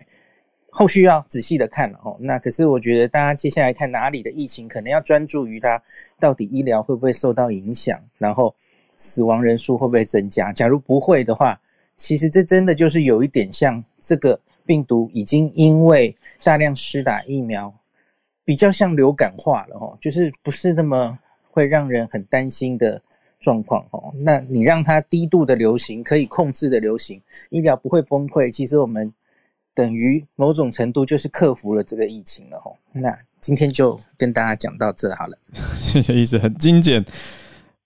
[0.78, 2.14] 后续要仔细的看了哦。
[2.20, 5.82] 那可是我觉得大家接下来看哪里的疫情，可能要专注于它
[6.20, 8.54] 到底医疗会不会受到影响，然后
[8.98, 10.52] 死亡人数会不会增加。
[10.52, 11.58] 假如不会的话，
[11.96, 16.14] 其实这真的就是有一点像这个病毒已经因为
[16.44, 17.72] 大量施打疫苗，
[18.44, 21.18] 比较像流感化了哦，就是不是那么
[21.50, 23.00] 会让人很担心的。
[23.38, 27.20] 状况哦，那你让它低度的流行，可以控制的流行，
[27.50, 28.50] 医疗不会崩溃。
[28.50, 29.12] 其实我们
[29.76, 32.76] 等于某种程度就是克服了这个疫情了吼。
[32.92, 35.38] 那今天就跟大家讲到这好了，
[35.78, 37.04] 谢谢医生很精简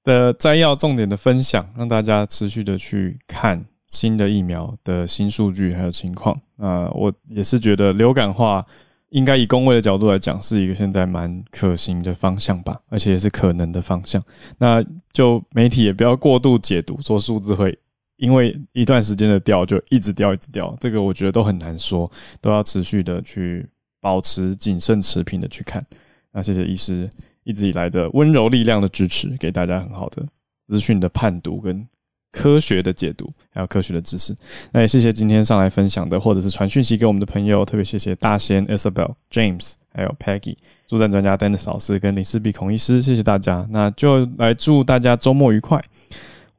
[0.05, 6.41] 的摘要重点的分享，让大家持续的去看新的疫苗的新数据还有情况。
[6.57, 8.65] 啊，我也是觉得流感化。
[9.11, 14.23] 应该以公卫的角度来讲，是一个现在蛮可行的方向吧，而且也是可能的方向。
[14.59, 14.81] 那
[15.13, 17.77] 就媒体也不要过度解读，说数字会
[18.21, 22.09] 因为一段时间的掉就一直掉一直掉，这个我觉得都很难说，
[22.41, 23.69] 都要持续的去
[24.01, 25.85] 保持谨慎持平的去看。
[26.33, 27.09] 那谢谢医师
[27.43, 30.25] 一直以来的温柔力量的支持，给大家很好的
[30.67, 31.85] 资讯的判读跟。
[32.33, 34.33] 科学的解读，还有科学的知识。
[34.71, 40.55] 那也谢谢今天上来分享的，或者是传讯息给我们的朋友，特别谢谢大仙 Isabel、James，还有 Peggy，
[40.87, 43.67] 助战专家 Dennis 老师跟林氏璧孔医师，谢谢大家。
[43.73, 45.83] 那就来祝大家周末愉快。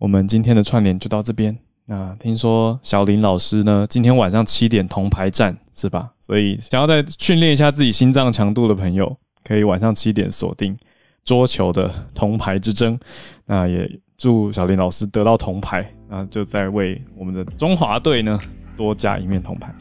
[0.02, 1.56] 我们今天的串联就到这边。
[1.86, 6.10] 那听说小林老师呢，今天晚上七点铜牌战是吧？
[6.20, 10.76] 所以想要再训练一下自己心脏强度的朋友，可以晚上七点锁定
[11.24, 13.00] 桌球的铜牌之争。
[13.46, 13.88] 那也。
[14.18, 18.40] 祝小林老师得到铜牌，那就再为我们的中华队呢
[18.78, 19.74] 多加一面铜牌。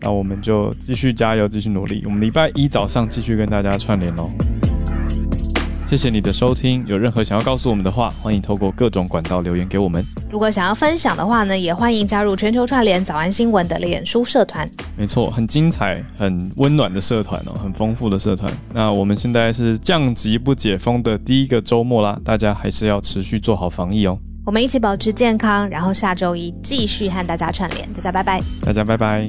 [0.00, 2.00] 那我们就继续加油，继续努力。
[2.04, 4.30] 我们礼拜一早上继续跟大家串联哦。
[5.88, 10.04] 谢谢你的收听，有任何想要告诉我们的话，欢迎透过各种管道留言给我们。
[10.30, 14.68] 如果想要分享的话呢，也欢迎加入全球串联早安新闻的脸书社团。
[14.98, 18.52] 没错，很精彩、很温暖的社团哦，很丰富的社团。
[18.74, 24.18] 那我们现在是降级不解封的第一个周末啦，大家还是要持续做好防疫哦。
[24.44, 27.90] 我们一起保持健康，然后下周一继续和大家串联。
[27.94, 29.26] 大家拜拜，大家拜拜。